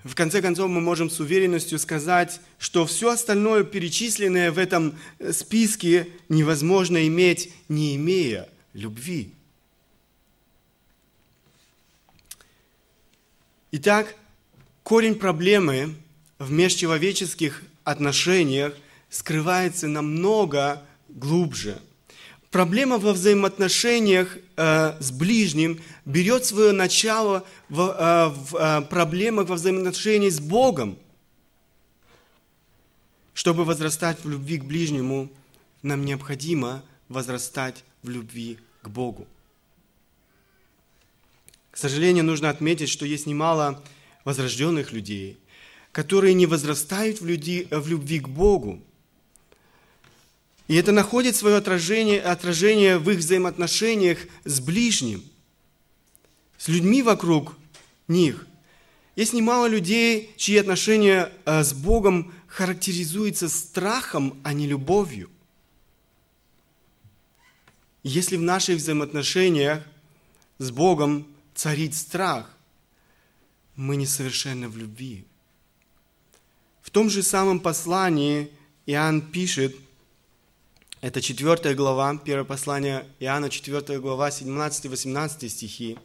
В 0.04 0.16
конце 0.16 0.42
концов, 0.42 0.70
мы 0.70 0.80
можем 0.80 1.10
с 1.10 1.20
уверенностью 1.20 1.80
сказать, 1.80 2.40
что 2.60 2.86
все 2.86 3.10
остальное 3.12 3.64
перечисленное 3.64 4.52
в 4.52 4.58
этом 4.58 4.98
э, 5.20 5.34
списке 5.34 6.08
невозможно 6.30 7.06
иметь, 7.08 7.52
не 7.68 7.96
имея 7.98 8.48
любви. 8.74 9.34
Итак, 13.72 14.16
корень 14.84 15.16
проблемы 15.16 15.96
в 16.40 16.52
межчеловеческих 16.52 17.64
отношениях 17.84 18.76
скрывается 19.10 19.88
намного 19.88 20.84
глубже– 21.10 21.82
Проблема 22.52 22.98
во 22.98 23.12
взаимоотношениях 23.12 24.38
э, 24.56 25.02
с 25.02 25.12
ближним 25.12 25.82
берет 26.06 26.46
свое 26.46 26.72
начало 26.72 27.46
в, 27.68 27.82
э, 27.82 28.28
в 28.30 28.56
э, 28.56 28.82
проблемах 28.84 29.50
во 29.50 29.56
взаимоотношениях 29.56 30.32
с 30.32 30.40
Богом. 30.40 30.98
Чтобы 33.34 33.66
возрастать 33.66 34.24
в 34.24 34.30
любви 34.30 34.58
к 34.58 34.64
ближнему, 34.64 35.30
нам 35.82 36.06
необходимо 36.06 36.84
возрастать 37.10 37.84
в 38.02 38.10
любви 38.10 38.58
к 38.82 38.88
Богу. 38.88 39.28
К 41.72 41.78
сожалению, 41.78 42.24
нужно 42.24 42.50
отметить, 42.50 42.90
что 42.90 43.06
есть 43.06 43.28
немало 43.28 43.84
возрожденных 44.24 44.94
людей, 44.94 45.38
которые 45.92 46.34
не 46.34 46.46
возрастают 46.46 47.22
в, 47.22 47.26
люди, 47.26 47.68
в 47.70 47.88
любви 47.88 48.20
к 48.20 48.30
Богу. 48.30 48.82
И 50.68 50.76
это 50.76 50.92
находит 50.92 51.36
свое 51.36 51.56
отражение, 51.56 52.22
отражение 52.22 52.98
в 52.98 53.10
их 53.10 53.20
взаимоотношениях 53.20 54.20
с 54.44 54.60
ближним, 54.60 55.24
с 56.58 56.68
людьми 56.68 57.02
вокруг 57.02 57.56
них. 58.08 58.46
Есть 59.16 59.34
немало 59.34 59.68
людей, 59.68 60.34
чьи 60.36 60.58
отношения 60.58 61.32
э, 61.46 61.64
с 61.64 61.74
Богом 61.74 62.34
характеризуются 62.48 63.48
страхом, 63.48 64.40
а 64.44 64.54
не 64.54 64.68
любовью. 64.68 65.30
Если 68.04 68.36
в 68.36 68.42
наших 68.42 68.78
взаимоотношениях 68.78 69.84
с 70.60 70.70
Богом 70.72 71.28
царит 71.56 71.96
страх, 71.96 72.54
мы 73.76 73.96
несовершенны 73.96 74.68
в 74.68 74.78
любви. 74.78 75.26
В 76.82 76.90
том 76.90 77.10
же 77.10 77.24
самом 77.24 77.60
послании 77.60 78.52
Иоанн 78.86 79.22
пишет– 79.22 79.74
это 81.02 81.22
4 81.22 81.76
глава, 81.76 82.18
первое 82.18 82.44
послание 82.44 83.06
Иоанна, 83.20 83.50
4 83.50 84.00
глава, 84.00 84.30
17-18 84.30 85.48
стихи. 85.48 85.98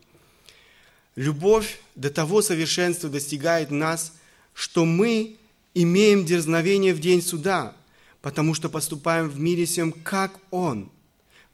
Любовь 1.16 1.80
до 1.94 2.10
того 2.10 2.42
совершенства 2.42 3.08
достигает 3.08 3.70
нас, 3.70 4.12
что 4.54 4.84
мы 4.84 5.36
имеем 5.74 6.24
дерзновение 6.24 6.92
в 6.94 7.00
день 7.00 7.22
суда, 7.22 7.74
потому 8.20 8.54
что 8.54 8.68
поступаем 8.68 9.28
в 9.28 9.38
мире 9.38 9.64
всем, 9.64 9.92
как 9.92 10.38
Он. 10.50 10.90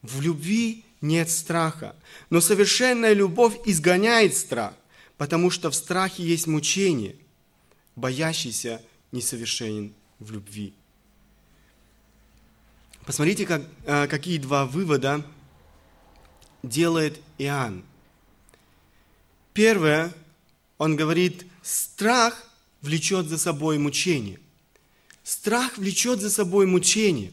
В 0.02 0.21
любви 0.21 0.85
нет 1.00 1.30
страха, 1.30 1.95
но 2.30 2.40
совершенная 2.40 3.12
любовь 3.12 3.54
изгоняет 3.64 4.37
страх, 4.37 4.75
потому 5.16 5.50
что 5.50 5.71
в 5.71 5.75
страхе 5.75 6.25
есть 6.25 6.47
мучение. 6.47 7.16
Боящийся 7.95 8.83
несовершенен 9.12 9.92
в 10.18 10.33
любви. 10.33 10.75
Посмотрите, 13.09 13.47
как, 13.47 13.62
э, 13.87 14.07
какие 14.07 14.37
два 14.37 14.67
вывода 14.67 15.25
делает 16.62 17.19
Иоанн. 17.38 17.83
Первое, 19.55 20.12
он 20.77 20.95
говорит, 20.95 21.47
страх 21.62 22.45
влечет 22.83 23.25
за 23.25 23.38
собой 23.38 23.79
мучение. 23.79 24.38
Страх 25.25 25.79
влечет 25.79 26.21
за 26.21 26.29
собой 26.29 26.67
мучение. 26.67 27.33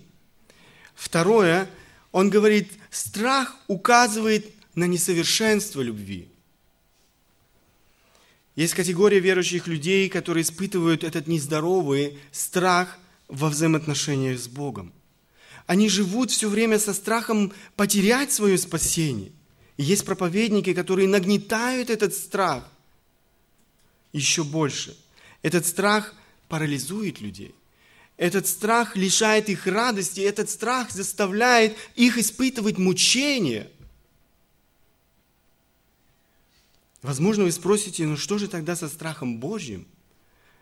Второе, 0.95 1.69
он 2.13 2.29
говорит, 2.29 2.71
страх 2.89 3.53
указывает 3.67 4.53
на 4.75 4.85
несовершенство 4.85 5.81
любви. 5.81 6.29
Есть 8.55 8.75
категория 8.75 9.19
верующих 9.19 9.67
людей, 9.67 10.07
которые 10.07 10.43
испытывают 10.43 11.03
этот 11.03 11.27
нездоровый 11.27 12.17
страх 12.31 12.97
во 13.27 13.49
взаимоотношениях 13.49 14.39
с 14.39 14.47
Богом. 14.47 14.93
Они 15.67 15.89
живут 15.89 16.31
все 16.31 16.47
время 16.47 16.79
со 16.79 16.93
страхом 16.93 17.51
потерять 17.75 18.31
свое 18.31 18.57
спасение. 18.57 19.31
И 19.77 19.83
есть 19.83 20.05
проповедники, 20.05 20.73
которые 20.73 21.07
нагнетают 21.07 21.89
этот 21.89 22.13
страх 22.13 22.69
еще 24.13 24.43
больше. 24.43 24.97
Этот 25.41 25.65
страх 25.65 26.13
парализует 26.47 27.19
людей. 27.19 27.53
Этот 28.17 28.47
страх 28.47 28.95
лишает 28.95 29.49
их 29.49 29.67
радости, 29.67 30.21
этот 30.21 30.49
страх 30.49 30.91
заставляет 30.91 31.75
их 31.95 32.17
испытывать 32.17 32.77
мучения. 32.77 33.69
Возможно, 37.01 37.43
вы 37.43 37.51
спросите, 37.51 38.05
ну 38.05 38.15
что 38.15 38.37
же 38.37 38.47
тогда 38.47 38.75
со 38.75 38.87
страхом 38.87 39.39
Божьим? 39.39 39.85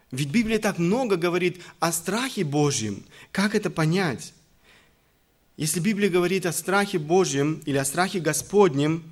Ведь 0.09 0.29
Библия 0.29 0.59
так 0.59 0.79
много 0.79 1.15
говорит 1.15 1.61
о 1.79 1.91
страхе 1.91 2.43
Божьем. 2.43 3.05
Как 3.31 3.53
это 3.53 3.69
понять? 3.69 4.33
Если 5.55 5.79
Библия 5.79 6.09
говорит 6.09 6.47
о 6.47 6.51
страхе 6.51 6.97
Божьем 6.97 7.61
или 7.65 7.77
о 7.77 7.85
страхе 7.85 8.19
Господнем, 8.19 9.03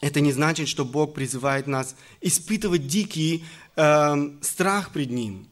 это 0.00 0.20
не 0.20 0.30
значит, 0.30 0.68
что 0.68 0.84
Бог 0.84 1.14
призывает 1.14 1.66
нас 1.66 1.96
испытывать 2.20 2.86
дикий 2.86 3.44
э, 3.74 4.30
страх 4.40 4.92
пред 4.92 5.10
Ним. 5.10 5.48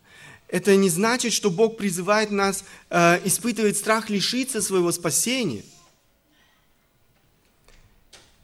Это 0.47 0.77
не 0.77 0.89
значит, 0.91 1.33
что 1.33 1.51
Бог 1.51 1.77
призывает 1.77 2.31
нас 2.31 2.65
э, 2.89 3.21
испытывать 3.27 3.77
страх 3.77 4.09
лишиться 4.09 4.63
своего 4.63 4.93
спасения. 4.93 5.65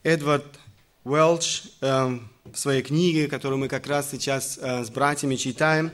Эдвард 0.03 0.59
Уэлч 1.05 1.61
э, 1.79 2.19
в 2.43 2.57
своей 2.57 2.81
книге, 2.81 3.29
которую 3.29 3.59
мы 3.59 3.69
как 3.69 3.87
раз 3.87 4.11
сейчас 4.11 4.59
э, 4.61 4.83
с 4.83 4.89
братьями 4.89 5.37
читаем, 5.37 5.91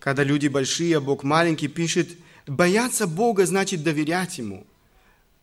когда 0.00 0.24
люди 0.24 0.48
большие, 0.48 0.96
а 0.96 1.00
Бог 1.00 1.22
маленький, 1.22 1.68
пишет, 1.68 2.08
бояться 2.48 3.06
Бога 3.06 3.46
значит 3.46 3.84
доверять 3.84 4.38
Ему– 4.38 4.66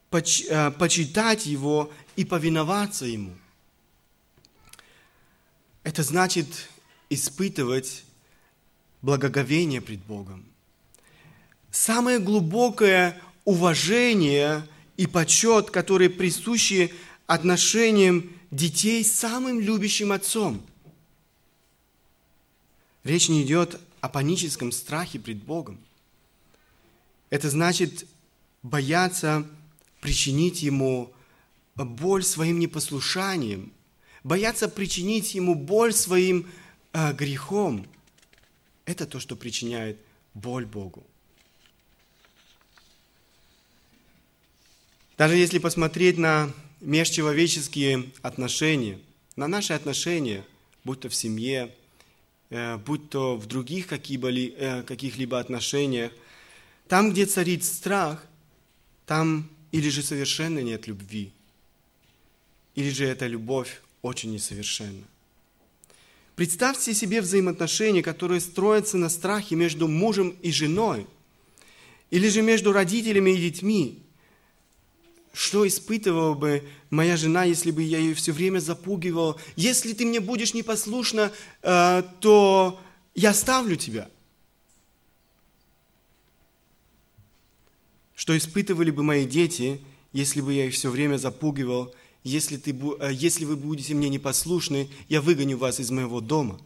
почитать 0.09 1.45
Его 1.45 1.91
и 2.15 2.25
повиноваться 2.25 3.05
Ему. 3.05 3.35
Это 5.83 6.03
значит 6.03 6.69
испытывать 7.09 8.03
благоговение 9.01 9.81
пред 9.81 9.99
Богом. 10.01 10.45
Самое 11.71 12.19
глубокое 12.19 13.21
уважение 13.45 14.67
и 14.97 15.07
почет, 15.07 15.71
которые 15.71 16.09
присущи 16.09 16.93
отношениям 17.27 18.29
детей 18.51 19.03
с 19.03 19.11
самым 19.11 19.59
любящим 19.59 20.11
отцом. 20.11 20.65
Речь 23.03 23.29
не 23.29 23.43
идет 23.43 23.79
о 24.01 24.09
паническом 24.09 24.71
страхе 24.71 25.19
пред 25.19 25.43
Богом. 25.43 25.79
Это 27.29 27.49
значит 27.49 28.05
бояться 28.63 29.47
причинить 30.01 30.62
ему 30.62 31.13
боль 31.75 32.23
своим 32.23 32.60
непослушанием, 32.60 33.71
боятся 34.23 34.67
причинить 34.67 35.36
ему 35.36 35.55
боль 35.55 35.93
своим 35.93 36.47
э, 36.93 37.13
грехом. 37.13 37.86
Это 38.86 39.05
то, 39.05 39.19
что 39.19 39.36
причиняет 39.36 39.97
боль 40.33 40.65
Богу. 40.65 41.05
Даже 45.17 45.36
если 45.36 45.57
посмотреть 45.57 46.17
на 46.17 46.53
межчеловеческие 46.79 48.12
отношения, 48.21 48.99
на 49.36 49.47
наши 49.47 49.73
отношения, 49.73 50.43
будь 50.83 51.01
то 51.01 51.10
в 51.10 51.15
семье, 51.15 51.73
э, 52.49 52.77
будь 52.77 53.10
то 53.10 53.36
в 53.36 53.45
других 53.47 53.91
э, 53.91 54.83
каких-либо 54.83 55.39
отношениях, 55.39 56.12
там, 56.88 57.12
где 57.12 57.25
царит 57.25 57.63
страх, 57.63 58.25
там 59.05 59.49
или 59.71 59.89
же 59.89 60.01
совершенно 60.01 60.60
нет 60.60 60.88
любви, 60.88 61.32
или 62.75 62.89
же 62.89 63.06
эта 63.06 63.27
любовь 63.27 63.82
очень 64.01 64.32
несовершенна. 64.32 65.03
Представьте 66.36 66.93
себе 66.93 67.21
взаимоотношения, 67.21 68.03
которые 68.03 68.41
строятся 68.41 68.97
на 68.97 69.10
страхе 69.10 69.56
между 69.56 69.88
мужем 69.88 70.36
и 70.41 70.51
женой, 70.51 71.08
или 72.12 72.30
же 72.30 72.41
между 72.41 72.71
родителями 72.71 73.32
и 73.32 73.49
детьми. 73.49 73.99
Что 75.34 75.67
испытывала 75.67 76.34
бы 76.34 76.63
моя 76.89 77.17
жена, 77.17 77.43
если 77.43 77.71
бы 77.71 77.84
я 77.84 77.99
ее 77.99 78.13
все 78.13 78.32
время 78.32 78.60
запугивал? 78.60 79.39
Если 79.56 79.93
ты 79.93 80.06
мне 80.06 80.19
будешь 80.19 80.53
непослушна, 80.53 81.32
э, 81.62 82.03
то 82.19 82.80
я 83.13 83.32
оставлю 83.32 83.75
тебя– 83.75 84.10
Что 88.27 88.37
испытывали 88.37 88.91
бы 88.91 89.03
мои 89.03 89.25
дети, 89.25 89.79
если 90.11 90.41
бы 90.41 90.53
я 90.53 90.65
их 90.65 90.73
все 90.73 90.89
время 90.89 91.15
запугивал, 91.15 91.95
если, 92.25 92.57
ты, 92.57 92.77
э, 92.99 93.13
если 93.13 93.45
вы 93.45 93.55
будете 93.55 93.93
мне 93.93 94.09
непослушны, 94.09 94.89
я 95.07 95.21
выгоню 95.21 95.57
вас 95.57 95.79
из 95.79 95.91
моего 95.91 96.19
дома. 96.19 96.59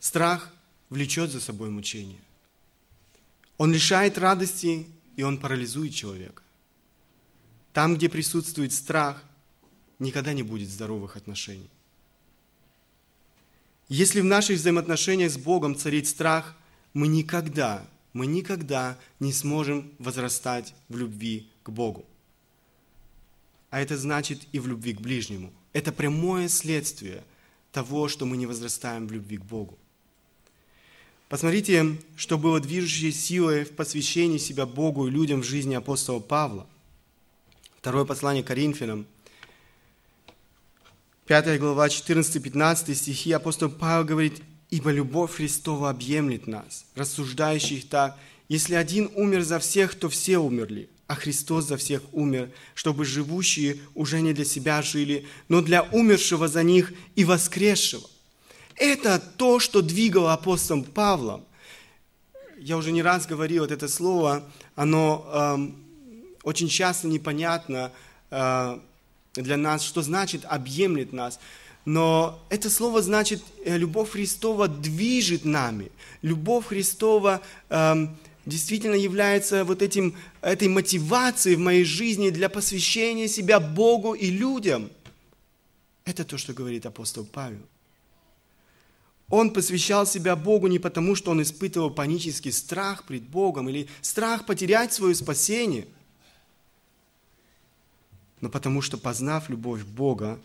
Страх 0.00 0.54
влечет 0.88 1.32
за 1.32 1.38
собой 1.38 1.68
мучение. 1.68 2.18
Он 3.58 3.70
лишает 3.74 4.16
радости, 4.16 4.86
и 5.16 5.22
он 5.22 5.36
парализует 5.36 5.94
человека. 5.94 6.42
Там, 7.74 7.96
где 7.96 8.08
присутствует 8.08 8.72
страх, 8.72 9.22
никогда 9.98 10.32
не 10.32 10.42
будет 10.42 10.70
здоровых 10.70 11.16
отношений. 11.16 11.68
Если 13.90 14.22
в 14.22 14.24
наших 14.24 14.56
взаимоотношениях 14.56 15.30
с 15.30 15.36
Богом 15.36 15.76
царит 15.76 16.08
страх, 16.08 16.56
мы 16.94 17.08
никогда, 17.08 17.86
мы 18.12 18.26
никогда 18.26 18.98
не 19.20 19.32
сможем 19.32 19.90
возрастать 19.98 20.74
в 20.88 20.96
любви 20.96 21.48
к 21.62 21.70
Богу. 21.70 22.04
А 23.70 23.80
это 23.80 23.96
значит 23.96 24.42
и 24.52 24.58
в 24.58 24.66
любви 24.66 24.92
к 24.92 25.00
ближнему. 25.00 25.52
Это 25.72 25.92
прямое 25.92 26.48
следствие 26.48 27.24
того, 27.72 28.08
что 28.08 28.26
мы 28.26 28.36
не 28.36 28.46
возрастаем 28.46 29.06
в 29.06 29.12
любви 29.12 29.38
к 29.38 29.44
Богу. 29.44 29.78
Посмотрите, 31.30 31.96
что 32.14 32.36
было 32.36 32.60
движущей 32.60 33.10
силой 33.10 33.64
в 33.64 33.70
посвящении 33.70 34.36
себя 34.36 34.66
Богу 34.66 35.06
и 35.06 35.10
людям 35.10 35.40
в 35.40 35.46
жизни 35.46 35.74
апостола 35.74 36.20
Павла. 36.20 36.66
Второе 37.78 38.04
послание 38.04 38.44
Коринфянам, 38.44 39.06
5 41.26 41.58
глава, 41.58 41.86
14-15 41.86 42.94
стихи, 42.94 43.32
апостол 43.32 43.70
Павел 43.70 44.04
говорит, 44.04 44.42
«Ибо 44.72 44.90
любовь 44.90 45.34
Христова 45.34 45.90
объемлет 45.90 46.46
нас, 46.46 46.86
рассуждающих 46.94 47.88
так, 47.88 48.18
если 48.48 48.74
один 48.74 49.10
умер 49.14 49.42
за 49.42 49.58
всех, 49.58 49.94
то 49.94 50.08
все 50.08 50.38
умерли, 50.38 50.88
а 51.06 51.14
Христос 51.14 51.66
за 51.66 51.76
всех 51.76 52.02
умер, 52.12 52.50
чтобы 52.74 53.04
живущие 53.04 53.80
уже 53.94 54.22
не 54.22 54.32
для 54.32 54.46
себя 54.46 54.80
жили, 54.80 55.26
но 55.48 55.60
для 55.60 55.82
умершего 55.82 56.48
за 56.48 56.62
них 56.62 56.92
и 57.16 57.24
воскресшего». 57.24 58.08
Это 58.76 59.22
то, 59.36 59.60
что 59.60 59.82
двигало 59.82 60.32
апостолом 60.32 60.84
Павлом. 60.84 61.44
Я 62.58 62.78
уже 62.78 62.92
не 62.92 63.02
раз 63.02 63.26
говорил, 63.26 63.64
вот 63.64 63.72
это 63.72 63.88
слово, 63.88 64.42
оно 64.74 65.28
эм, 65.32 65.76
очень 66.44 66.68
часто 66.68 67.08
непонятно, 67.08 67.92
э, 68.30 68.78
для 69.34 69.56
нас, 69.56 69.82
что 69.82 70.02
значит 70.02 70.44
объемлет 70.44 71.12
нас. 71.12 71.40
Но 71.84 72.40
это 72.48 72.70
слово 72.70 73.02
значит, 73.02 73.42
э, 73.64 73.76
любовь 73.76 74.10
Христова 74.10 74.68
движет 74.68 75.44
нами. 75.44 75.90
Любовь 76.22 76.66
Христова 76.66 77.42
э, 77.70 78.06
действительно 78.46 78.94
является 78.94 79.64
вот 79.64 79.82
этим, 79.82 80.14
этой 80.42 80.68
мотивацией 80.68 81.56
в 81.56 81.60
моей 81.60 81.84
жизни 81.84 82.30
для 82.30 82.48
посвящения 82.48 83.26
себя 83.26 83.58
Богу 83.58 84.14
и 84.14 84.30
людям. 84.30 84.90
Это 86.04 86.24
то, 86.24 86.38
что 86.38 86.52
говорит 86.52 86.86
апостол 86.86 87.24
Павел. 87.24 87.62
Он 89.28 89.50
посвящал 89.50 90.06
себя 90.06 90.36
Богу 90.36 90.66
не 90.68 90.78
потому, 90.78 91.14
что 91.16 91.30
он 91.30 91.42
испытывал 91.42 91.90
панический 91.90 92.52
страх 92.52 93.04
пред 93.04 93.22
Богом 93.22 93.68
или 93.68 93.88
страх 94.02 94.46
потерять 94.46 94.92
свое 94.92 95.14
спасение– 95.14 95.86
но 98.42 98.48
потому 98.48 98.82
что, 98.82 98.98
познав 98.98 99.48
любовь 99.48 99.84
Бога, 99.84 100.38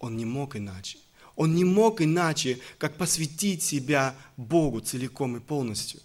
он 0.00 0.16
не 0.16 0.24
мог 0.24 0.56
иначе. 0.56 0.98
Он 1.36 1.54
не 1.54 1.64
мог 1.64 2.00
иначе, 2.00 2.60
как 2.78 2.96
посвятить 2.96 3.62
себя 3.62 4.14
Богу 4.36 4.80
целиком 4.80 5.36
и 5.36 5.40
полностью 5.40 6.00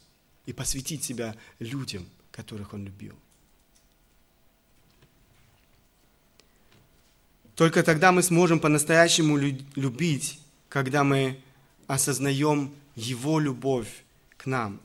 и 0.46 0.54
посвятить 0.54 1.04
себя 1.04 1.36
людям, 1.60 2.06
которых 2.32 2.74
он 2.74 2.86
любил. 2.86 3.16
Только 7.56 7.84
тогда 7.84 8.12
мы 8.12 8.24
сможем 8.24 8.60
по-настоящему 8.60 9.38
любить, 9.76 10.40
когда 10.70 11.04
мы 11.04 11.40
осознаем 11.88 12.72
Его 12.96 13.40
любовь 13.40 13.90
к 14.38 14.46
нам. 14.46 14.80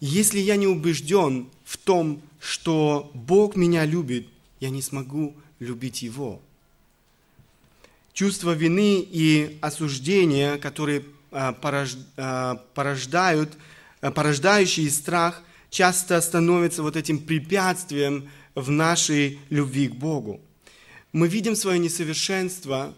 если 0.00 0.40
я 0.40 0.56
не 0.56 0.66
убежден 0.66 1.48
в 1.64 1.76
том, 1.76 2.20
что 2.40 3.10
Бог 3.14 3.54
меня 3.54 3.84
любит, 3.84 4.26
я 4.58 4.70
не 4.70 4.82
смогу 4.82 5.36
любить 5.60 6.02
Его. 6.02 6.40
Чувство 8.12 8.52
вины 8.52 9.00
и 9.00 9.58
осуждения, 9.60 10.58
которые 10.58 11.04
а, 11.30 11.56
а, 12.16 12.54
порождают, 12.74 13.52
а, 14.00 14.10
порождающие 14.10 14.90
страх, 14.90 15.42
часто 15.70 16.20
становятся 16.20 16.82
вот 16.82 16.96
этим 16.96 17.18
препятствием 17.18 18.28
в 18.54 18.70
нашей 18.70 19.38
любви 19.48 19.88
к 19.88 19.94
Богу. 19.94 20.40
Мы 21.12 21.28
видим 21.28 21.54
свое 21.54 21.78
несовершенство, 21.78 22.94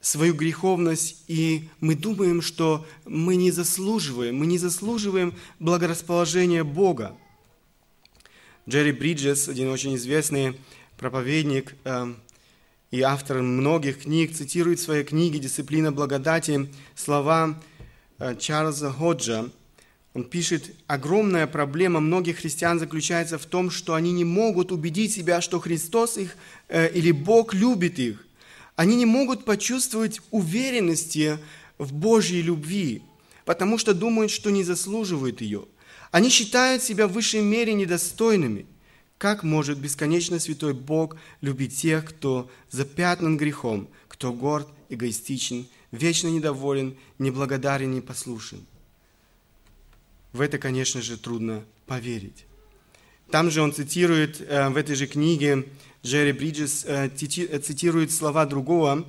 свою 0.00 0.34
греховность, 0.34 1.24
и 1.26 1.68
мы 1.80 1.94
думаем, 1.94 2.40
что 2.40 2.86
мы 3.04 3.36
не 3.36 3.50
заслуживаем, 3.50 4.36
мы 4.36 4.46
не 4.46 4.58
заслуживаем 4.58 5.34
благорасположения 5.58 6.64
Бога. 6.64 7.16
Джерри 8.68 8.92
Бриджес, 8.92 9.48
один 9.48 9.68
очень 9.68 9.96
известный 9.96 10.58
проповедник 10.96 11.74
э, 11.84 12.14
и 12.90 13.00
автор 13.00 13.42
многих 13.42 14.02
книг, 14.02 14.34
цитирует 14.34 14.78
в 14.78 14.82
своей 14.82 15.04
книге 15.04 15.38
«Дисциплина 15.38 15.90
благодати» 15.90 16.68
слова 16.94 17.60
э, 18.18 18.36
Чарльза 18.36 18.92
Ходжа. 18.92 19.50
Он 20.14 20.24
пишет, 20.24 20.74
огромная 20.86 21.46
проблема 21.46 22.00
многих 22.00 22.38
христиан 22.38 22.78
заключается 22.78 23.38
в 23.38 23.46
том, 23.46 23.70
что 23.70 23.94
они 23.94 24.12
не 24.12 24.24
могут 24.24 24.72
убедить 24.72 25.12
себя, 25.12 25.40
что 25.40 25.58
Христос 25.58 26.16
их 26.16 26.36
э, 26.68 26.90
или 26.92 27.10
Бог 27.10 27.54
любит 27.54 27.98
их. 27.98 28.24
Они 28.76 28.94
не 28.96 29.06
могут 29.06 29.44
почувствовать 29.44 30.20
уверенности 30.30 31.38
в 31.78 31.92
Божьей 31.92 32.42
любви, 32.42 33.02
потому 33.44 33.78
что 33.78 33.94
думают, 33.94 34.30
что 34.30 34.50
не 34.50 34.62
заслуживают 34.62 35.40
ее. 35.40 35.64
Они 36.12 36.28
считают 36.28 36.82
себя 36.82 37.08
в 37.08 37.12
высшей 37.12 37.40
мере 37.40 37.74
недостойными– 37.74 38.66
как 39.18 39.42
может 39.42 39.78
бесконечно 39.78 40.38
святой 40.38 40.74
Бог 40.74 41.16
любить 41.40 41.76
тех, 41.76 42.04
кто 42.04 42.50
запятнан 42.70 43.36
грехом, 43.36 43.88
кто 44.08 44.32
горд, 44.32 44.68
эгоистичен, 44.88 45.66
вечно 45.90 46.28
недоволен, 46.28 46.96
неблагодарен, 47.18 47.92
непослушен? 47.92 48.64
В 50.32 50.40
это, 50.40 50.58
конечно 50.58 51.00
же, 51.00 51.16
трудно 51.16 51.64
поверить. 51.86 52.44
Там 53.30 53.50
же 53.50 53.62
он 53.62 53.72
цитирует 53.72 54.40
э, 54.40 54.68
в 54.68 54.76
этой 54.76 54.94
же 54.94 55.06
книге, 55.06 55.66
Джерри 56.04 56.32
Бриджес 56.32 56.84
э, 56.86 57.08
цитирует 57.08 58.12
слова 58.12 58.44
другого 58.44 59.06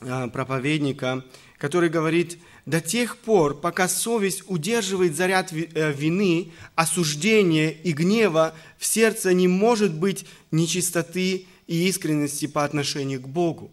э, 0.00 0.28
проповедника, 0.28 1.24
который 1.58 1.88
говорит– 1.88 2.38
до 2.64 2.80
тех 2.80 3.16
пор, 3.16 3.60
пока 3.60 3.88
совесть 3.88 4.44
удерживает 4.46 5.16
заряд 5.16 5.52
э, 5.52 5.92
вины, 5.92 6.52
осуждения 6.74 7.70
и 7.70 7.92
гнева, 7.92 8.54
в 8.78 8.86
сердце 8.86 9.34
не 9.34 9.48
может 9.48 9.92
быть 9.92 10.26
нечистоты 10.50 11.46
и 11.66 11.88
искренности 11.88 12.46
по 12.46 12.64
отношению 12.64 13.20
к 13.20 13.28
Богу, 13.28 13.72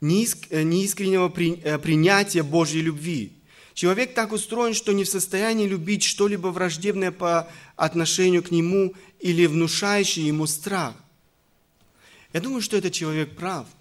э, 0.00 0.06
неискреннего 0.62 1.32
э, 1.36 1.78
принятия 1.78 2.42
Божьей 2.42 2.80
любви. 2.80 3.32
Человек 3.74 4.14
так 4.14 4.32
устроен, 4.32 4.74
что 4.74 4.92
не 4.92 5.04
в 5.04 5.08
состоянии 5.08 5.66
любить 5.66 6.02
что-либо 6.02 6.48
враждебное 6.48 7.10
по 7.10 7.48
отношению 7.76 8.42
к 8.42 8.50
нему 8.50 8.94
или 9.20 9.46
внушающее 9.46 10.26
ему 10.26 10.46
страх. 10.46 10.94
Я 12.32 12.40
думаю, 12.40 12.62
что 12.62 12.76
этот 12.78 12.92
человек 12.92 13.36
прав– 13.36 13.66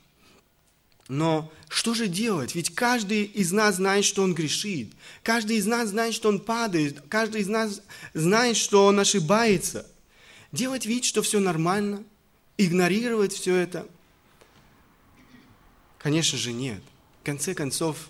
но 1.12 1.52
что 1.67 1.93
же 1.93 2.08
делать? 2.08 2.56
Ведь 2.56 2.74
каждый 2.74 3.26
из 3.26 3.52
нас 3.52 3.76
знает, 3.76 4.06
что 4.06 4.24
он 4.24 4.34
грешит. 4.34 4.93
Каждый 5.24 5.58
из 5.58 5.65
нас 5.65 5.89
знает, 5.89 6.13
что 6.13 6.30
он 6.30 6.39
падает. 6.39 7.02
Каждый 7.10 7.41
из 7.41 7.50
нас 7.50 7.82
знает, 8.13 8.56
что 8.56 8.86
он 8.86 8.97
ошибается. 8.97 9.86
Делать 10.54 10.86
вид, 10.86 11.04
что 11.04 11.21
все 11.21 11.41
нормально, 11.41 12.06
игнорировать 12.58 13.34
все 13.34 13.58
это? 13.58 13.86
Конечно 15.97 16.38
же 16.38 16.54
нет. 16.54 16.82
В 17.24 17.26
конце 17.26 17.56
концов, 17.56 18.10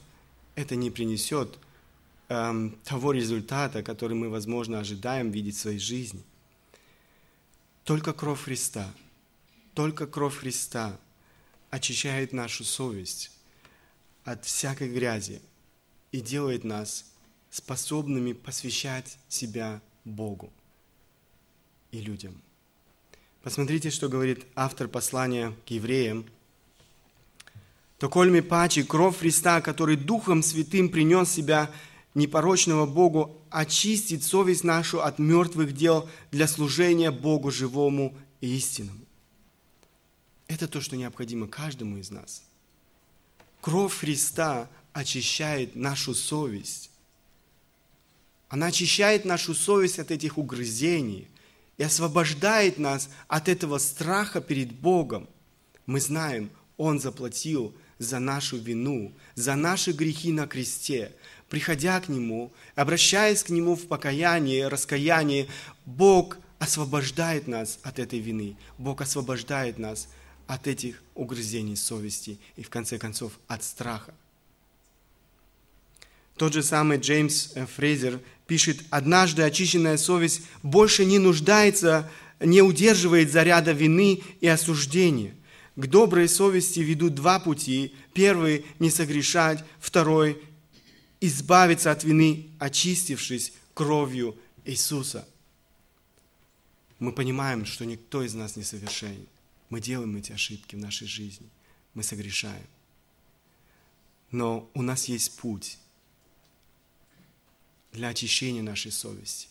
это 0.53 0.75
не 0.75 0.91
принесет 0.91 1.57
эм, 2.29 2.77
того 2.83 3.13
результата, 3.13 3.81
который 3.81 4.15
мы, 4.15 4.29
возможно, 4.29 4.79
ожидаем 4.79 5.31
видеть 5.31 5.55
в 5.57 5.61
своей 5.61 5.79
жизни. 5.79 6.21
Только 7.83 8.13
кровь 8.13 8.43
Христа, 8.43 8.93
только 9.73 10.05
кровь 10.05 10.37
Христа– 10.37 10.99
очищает 11.71 12.33
нашу 12.33 12.63
совесть 12.63 13.31
от 14.23 14.45
всякой 14.45 14.89
грязи 14.93 15.41
и 16.11 16.21
делает 16.21 16.63
нас 16.63 17.05
способными 17.49 18.33
посвящать 18.33 19.17
себя 19.27 19.81
Богу 20.05 20.51
и 21.91 21.99
людям. 21.99 22.39
Посмотрите, 23.41 23.89
что 23.89 24.09
говорит 24.09 24.45
автор 24.53 24.87
послания 24.87 25.55
к 25.65 25.71
евреям. 25.71 26.25
«То 27.97 28.09
кольми 28.09 28.41
пачи 28.41 28.83
кровь 28.83 29.17
Христа, 29.17 29.61
который 29.61 29.95
Духом 29.95 30.43
Святым 30.43 30.89
принес 30.89 31.31
себя 31.31 31.71
непорочного 32.13 32.85
Богу, 32.85 33.41
очистит 33.49 34.23
совесть 34.23 34.63
нашу 34.63 35.01
от 35.01 35.19
мертвых 35.19 35.73
дел 35.73 36.09
для 36.31 36.47
служения 36.47 37.11
Богу 37.11 37.49
живому 37.49 38.17
и 38.41 38.55
истинному». 38.57 39.05
Это 40.51 40.67
то, 40.67 40.81
что 40.81 40.97
необходимо 40.97 41.47
каждому 41.47 41.97
из 41.97 42.11
нас. 42.11 42.43
Кровь 43.61 43.97
Христа 43.97 44.67
очищает 44.91 45.77
нашу 45.77 46.13
совесть. 46.13 46.89
Она 48.49 48.65
очищает 48.65 49.23
нашу 49.23 49.53
совесть 49.55 49.97
от 49.97 50.11
этих 50.11 50.37
угрызений 50.37 51.29
и 51.77 51.83
освобождает 51.83 52.79
нас 52.79 53.09
от 53.29 53.47
этого 53.47 53.77
страха 53.77 54.41
перед 54.41 54.73
Богом. 54.73 55.29
Мы 55.85 56.01
знаем, 56.01 56.49
Он 56.75 56.99
заплатил 56.99 57.73
за 57.97 58.19
нашу 58.19 58.57
вину, 58.57 59.13
за 59.35 59.55
наши 59.55 59.93
грехи 59.93 60.33
на 60.33 60.47
кресте. 60.47 61.13
Приходя 61.47 62.01
к 62.01 62.09
Нему, 62.09 62.51
обращаясь 62.75 63.41
к 63.43 63.51
Нему 63.51 63.77
в 63.77 63.87
покаянии, 63.87 64.63
раскаянии, 64.63 65.47
Бог 65.85 66.39
освобождает 66.59 67.47
нас 67.47 67.79
от 67.83 67.99
этой 67.99 68.19
вины. 68.19 68.57
Бог 68.77 68.99
освобождает 68.99 69.79
нас 69.79 70.09
от 70.51 70.67
этих 70.67 71.01
угрызений 71.15 71.77
совести 71.77 72.37
и, 72.57 72.63
в 72.63 72.69
конце 72.69 72.97
концов, 72.97 73.39
от 73.47 73.63
страха. 73.63 74.13
Тот 76.35 76.51
же 76.51 76.61
самый 76.61 76.97
Джеймс 76.97 77.53
э, 77.55 77.65
Фрейзер 77.65 78.19
пишет, 78.47 78.83
«Однажды 78.89 79.43
очищенная 79.43 79.95
совесть 79.95 80.41
больше 80.61 81.05
не 81.05 81.19
нуждается, 81.19 82.11
не 82.41 82.61
удерживает 82.61 83.31
заряда 83.31 83.71
вины 83.71 84.23
и 84.41 84.47
осуждения. 84.47 85.33
К 85.77 85.87
доброй 85.87 86.27
совести 86.27 86.81
ведут 86.81 87.15
два 87.15 87.39
пути. 87.39 87.95
Первый– 88.13 88.65
не 88.79 88.89
согрешать, 88.91 89.63
второй– 89.79 90.37
избавиться 91.21 91.91
от 91.91 92.03
вины, 92.03 92.49
очистившись 92.59 93.53
кровью 93.73 94.35
Иисуса». 94.65 95.25
Мы 96.99 97.13
понимаем, 97.13 97.65
что 97.65 97.85
никто 97.85 98.21
из 98.21 98.33
нас 98.33 98.57
не 98.57 98.63
совершенен. 98.63 99.27
Мы 99.71 99.81
делаем 99.81 100.15
эти 100.15 100.31
ошибки 100.31 100.75
в 100.75 100.79
нашей 100.79 101.07
жизни. 101.07 101.49
Мы 101.95 102.03
согрешаем. 102.03 102.67
Но 104.29 104.69
у 104.75 104.83
нас 104.83 105.05
есть 105.05 105.37
путь– 105.37 105.79
для 107.91 108.09
очищения 108.09 108.63
нашей 108.63 108.91
совести, 108.91 109.47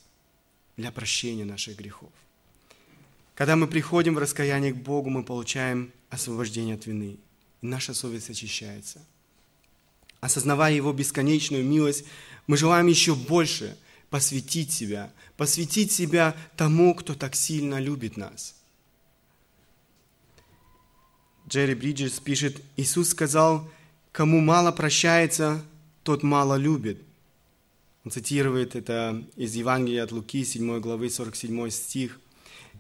для 0.77 0.91
прощения 0.91 1.45
наших 1.45 1.77
грехов. 1.77 2.11
Когда 3.35 3.57
мы 3.57 3.67
приходим 3.67 4.15
в 4.15 4.19
раскаяние 4.19 4.73
к 4.73 4.77
Богу, 4.77 5.11
мы 5.11 5.25
получаем 5.25 5.93
освобождение 6.11 6.75
от 6.75 6.87
вины, 6.87 7.19
и 7.63 7.67
наша 7.67 7.95
совесть 7.95 8.31
очищается. 8.31 9.01
Осознавая 10.21 10.75
Его 10.75 10.93
бесконечную 10.93 11.65
милость, 11.65 12.05
мы 12.47 12.57
желаем 12.57 12.87
еще 12.87 13.15
больше 13.15 13.77
посвятить 14.11 14.73
себя, 14.73 15.13
посвятить 15.37 15.93
себя 15.93 16.37
тому, 16.57 16.95
кто 16.95 17.15
так 17.15 17.35
сильно 17.35 17.79
любит 17.79 18.17
нас. 18.17 18.60
Джерри 21.51 21.75
Бриджес 21.75 22.21
пишет, 22.21 22.63
Иисус 22.77 23.09
сказал, 23.09 23.69
кому 24.13 24.39
мало 24.41 24.71
прощается, 24.71 25.61
тот 26.05 26.23
мало 26.23 26.55
любит. 26.55 27.03
Он 28.05 28.13
цитирует 28.13 28.77
это 28.77 29.25
из 29.35 29.57
Евангелия 29.57 30.05
от 30.05 30.13
Луки, 30.13 30.45
7 30.45 30.79
главы, 30.79 31.11
47 31.11 31.71
стих. 31.71 32.21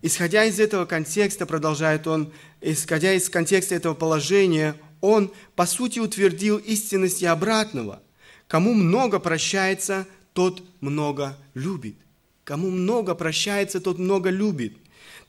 Исходя 0.02 0.44
из 0.44 0.60
этого 0.60 0.84
контекста, 0.84 1.46
продолжает 1.46 2.06
он, 2.06 2.32
исходя 2.60 3.12
из 3.12 3.28
контекста 3.28 3.74
этого 3.74 3.94
положения, 3.94 4.76
он, 5.00 5.32
по 5.56 5.66
сути, 5.66 5.98
утвердил 5.98 6.56
истинность 6.58 7.22
и 7.22 7.26
обратного. 7.26 8.00
Кому 8.46 8.72
много 8.72 9.18
прощается, 9.18 10.06
тот 10.32 10.62
много 10.80 11.36
любит. 11.54 11.96
Кому 12.44 12.70
много 12.70 13.16
прощается, 13.16 13.80
тот 13.80 13.98
много 13.98 14.30
любит. 14.30 14.76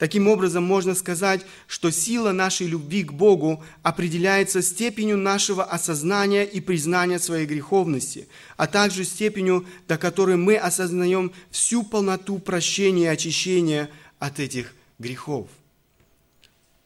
Таким 0.02 0.28
образом, 0.28 0.64
можно 0.64 0.96
сказать, 0.96 1.46
что 1.68 1.92
сила 1.92 2.32
нашей 2.32 2.66
любви 2.66 3.04
к 3.04 3.14
Богу 3.14 3.64
определяется 3.84 4.64
степенью 4.64 5.16
нашего 5.16 5.64
осознания 5.64 6.44
и 6.44 6.60
признания 6.60 7.20
своей 7.20 7.46
греховности, 7.46 8.28
а 8.58 8.66
также 8.66 9.06
степенью, 9.06 9.64
до 9.88 10.00
которой 10.00 10.38
мы 10.38 10.58
осознаем 10.58 11.32
всю 11.52 11.84
полноту 11.84 12.40
прощения 12.40 13.04
и 13.04 13.14
очищения 13.14 13.92
от 14.18 14.40
этих 14.40 14.74
грехов. 14.98 15.48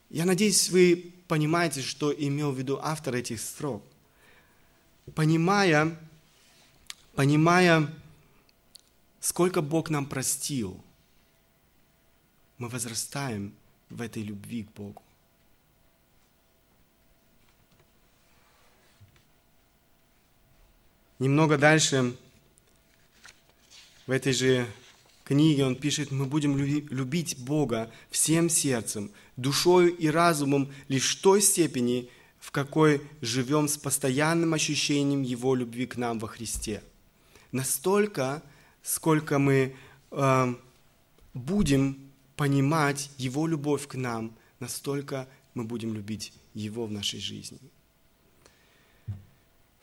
Я 0.09 0.25
надеюсь, 0.25 0.69
вы 0.69 1.13
понимаете, 1.29 1.83
что 1.83 2.13
имел 2.13 2.51
в 2.51 2.57
виду 2.57 2.81
автор 2.83 3.15
этих 3.15 3.39
строк. 3.39 3.81
Понимая, 5.13 5.97
понимая, 7.15 7.89
сколько 9.21 9.61
Бог 9.61 9.89
нам 9.89 10.05
простил– 10.05 10.77
мы 12.57 12.69
возрастаем 12.69 13.53
в 13.89 14.01
этой 14.01 14.23
любви 14.23 14.63
к 14.63 14.71
Богу. 14.73 15.01
Немного 21.19 21.57
дальше 21.57 22.15
в 24.05 24.11
этой 24.11 24.33
же 24.33 24.67
книге 25.23 25.65
он 25.65 25.75
пишет, 25.75 26.11
мы 26.11 26.25
будем 26.25 26.57
любить 26.57 27.37
Бога 27.39 27.89
всем 28.11 28.49
сердцем, 28.49 29.11
душою 29.37 29.95
и 29.95 30.07
разумом 30.07 30.71
лишь 30.89 31.15
в 31.15 31.21
той 31.21 31.41
степени, 31.41 32.09
в 32.39 32.51
какой 32.51 33.01
живем 33.21 33.67
с 33.67 33.77
постоянным 33.77 34.53
ощущением 34.53 35.23
Его 35.23 35.55
любви 35.55 35.85
к 35.85 35.95
нам 35.95 36.19
во 36.19 36.27
Христе. 36.27 36.83
Настолько, 37.51 38.43
сколько 38.83 39.39
мы 39.39 39.75
э, 40.11 40.55
будем 41.33 42.04
понимать 42.35 43.09
Его 43.17 43.47
любовь 43.47 43.87
к 43.87 43.95
нам, 43.95 44.35
настолько 44.59 45.27
мы 45.53 45.63
будем 45.63 45.93
любить 45.93 46.33
Его 46.53 46.85
в 46.85 46.91
нашей 46.91 47.19
жизни. 47.19 47.59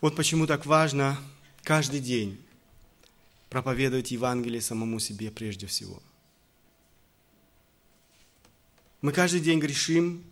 Вот 0.00 0.16
почему 0.16 0.46
так 0.46 0.66
важно 0.66 1.18
каждый 1.62 2.00
день 2.00 2.38
проповедовать 3.48 4.10
Евангелие 4.10 4.60
самому 4.60 4.98
себе 4.98 5.30
прежде 5.30 5.66
всего. 5.66 6.02
Мы 9.02 9.12
каждый 9.12 9.40
день 9.40 9.58
грешим, 9.58 10.24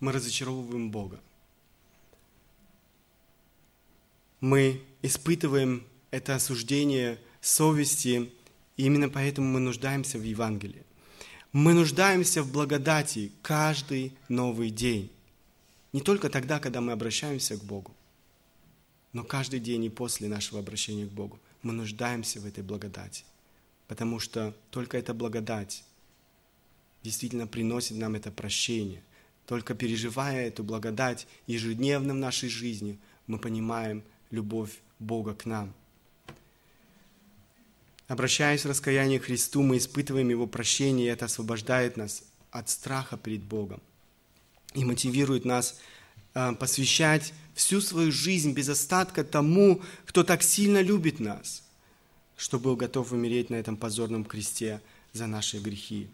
мы 0.00 0.12
разочаровываем 0.12 0.90
Бога. 0.90 1.20
Мы 4.40 4.82
испытываем 5.02 5.84
это 6.10 6.34
осуждение 6.34 7.18
совести, 7.40 8.30
и 8.76 8.84
именно 8.84 9.08
поэтому 9.08 9.48
мы 9.48 9.60
нуждаемся 9.60 10.18
в 10.18 10.22
Евангелии. 10.22 10.84
Мы 11.52 11.74
нуждаемся 11.74 12.42
в 12.42 12.50
благодати 12.50 13.30
каждый 13.42 14.16
новый 14.30 14.70
день. 14.70 15.10
Не 15.92 16.00
только 16.00 16.30
тогда, 16.30 16.58
когда 16.58 16.80
мы 16.80 16.92
обращаемся 16.92 17.58
к 17.58 17.64
Богу, 17.64 17.92
но 19.12 19.22
каждый 19.22 19.60
день 19.60 19.84
и 19.84 19.90
после 19.90 20.28
нашего 20.28 20.60
обращения 20.60 21.04
к 21.04 21.10
Богу 21.10 21.38
мы 21.62 21.74
нуждаемся 21.74 22.40
в 22.40 22.46
этой 22.46 22.64
благодати. 22.64 23.24
Потому 23.86 24.18
что 24.18 24.56
только 24.70 24.96
эта 24.96 25.12
благодать 25.12 25.84
действительно 27.02 27.46
приносит 27.46 27.98
нам 27.98 28.14
это 28.14 28.30
прощение. 28.30 29.02
Только 29.46 29.74
переживая 29.74 30.46
эту 30.46 30.64
благодать 30.64 31.26
ежедневно 31.46 32.14
в 32.14 32.16
нашей 32.16 32.48
жизни, 32.48 32.98
мы 33.26 33.38
понимаем 33.38 34.02
любовь 34.30 34.80
Бога 34.98 35.34
к 35.34 35.44
нам– 35.44 35.74
Обращаясь 38.08 38.64
в 38.64 38.68
раскаяние 38.68 39.20
к 39.20 39.24
Христу, 39.24 39.62
мы 39.62 39.78
испытываем 39.78 40.28
Его 40.28 40.46
прощение, 40.46 41.06
и 41.06 41.10
это 41.10 41.26
освобождает 41.26 41.96
нас 41.96 42.24
от 42.50 42.68
страха 42.68 43.16
перед 43.16 43.42
Богом 43.42 43.80
и 44.74 44.84
мотивирует 44.84 45.44
нас 45.44 45.80
э, 46.34 46.52
посвящать 46.54 47.32
всю 47.54 47.80
свою 47.80 48.12
жизнь 48.12 48.52
без 48.52 48.68
остатка 48.68 49.24
тому, 49.24 49.80
кто 50.06 50.24
так 50.24 50.42
сильно 50.42 50.80
любит 50.80 51.20
нас, 51.20 51.62
что 52.36 52.58
был 52.58 52.76
готов 52.76 53.12
умереть 53.12 53.50
на 53.50 53.56
этом 53.56 53.76
позорном 53.76 54.24
кресте 54.24 54.80
за 55.12 55.26
наши 55.26 55.58
грехи. 55.58 56.08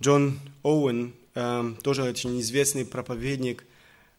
Джон 0.00 0.38
Оуэн, 0.62 1.14
э, 1.34 1.74
тоже 1.82 2.02
очень 2.02 2.40
известный 2.40 2.84
проповедник– 2.84 3.64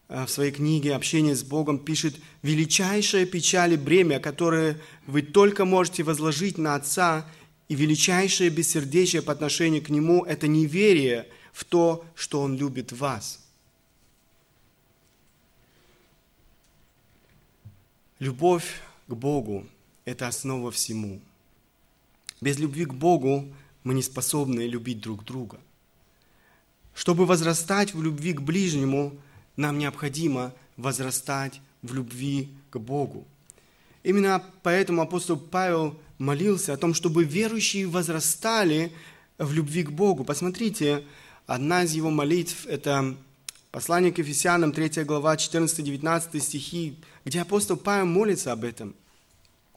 в 0.08 0.28
своей 0.28 0.52
книге 0.52 0.94
«Общение 0.94 1.36
с 1.36 1.42
Богом» 1.42 1.78
пишет 1.78 2.16
«Величайшая 2.42 3.26
печаль 3.26 3.74
и 3.74 3.76
бремя, 3.76 4.18
которое 4.18 4.80
вы 5.06 5.20
только 5.20 5.66
можете 5.66 6.02
возложить 6.02 6.56
на 6.56 6.74
Отца, 6.74 7.26
и 7.68 7.74
величайшее 7.74 8.48
бессердечие 8.48 9.20
по 9.20 9.32
отношению 9.32 9.82
к 9.82 9.90
Нему– 9.90 10.24
это 10.26 10.48
неверие 10.48 11.28
в 11.52 11.64
то, 11.64 12.04
что 12.14 12.40
Он 12.40 12.56
любит 12.56 12.92
вас». 12.92 13.44
Любовь 18.18 18.80
к 19.06 19.12
Богу– 19.12 19.66
это 20.06 20.26
основа 20.26 20.72
всему. 20.72 21.20
Без 22.40 22.58
любви 22.58 22.86
к 22.86 22.94
Богу 22.94 23.46
мы 23.84 23.94
не 23.94 24.02
способны 24.02 24.62
любить 24.62 25.00
друг 25.00 25.24
друга. 25.24 25.60
Чтобы 26.94 27.26
возрастать 27.26 27.92
в 27.92 28.02
любви 28.02 28.32
к 28.32 28.40
ближнему– 28.40 29.12
нам 29.58 29.76
необходимо 29.76 30.54
возрастать 30.76 31.60
в 31.82 31.92
любви 31.92 32.48
к 32.70 32.78
Богу. 32.78 33.26
Именно 34.04 34.42
поэтому 34.62 35.02
апостол 35.02 35.36
Павел 35.36 35.98
молился 36.18 36.72
о 36.72 36.76
том, 36.76 36.94
чтобы 36.94 37.24
верующие 37.24 37.86
возрастали 37.86 38.92
в 39.36 39.52
любви 39.52 39.82
к 39.82 39.90
Богу. 39.90 40.24
Посмотрите, 40.24 41.04
одна 41.46 41.82
из 41.82 41.92
его 41.92 42.10
молитв– 42.10 42.66
это 42.66 43.16
послание 43.72 44.12
к 44.12 44.18
Ефесянам, 44.18 44.72
3 44.72 45.04
глава, 45.04 45.34
14-19 45.34 46.40
стихи, 46.40 46.96
где 47.24 47.40
апостол 47.40 47.76
Павел 47.76 48.06
молится 48.06 48.52
об 48.52 48.64
этом. 48.64 48.94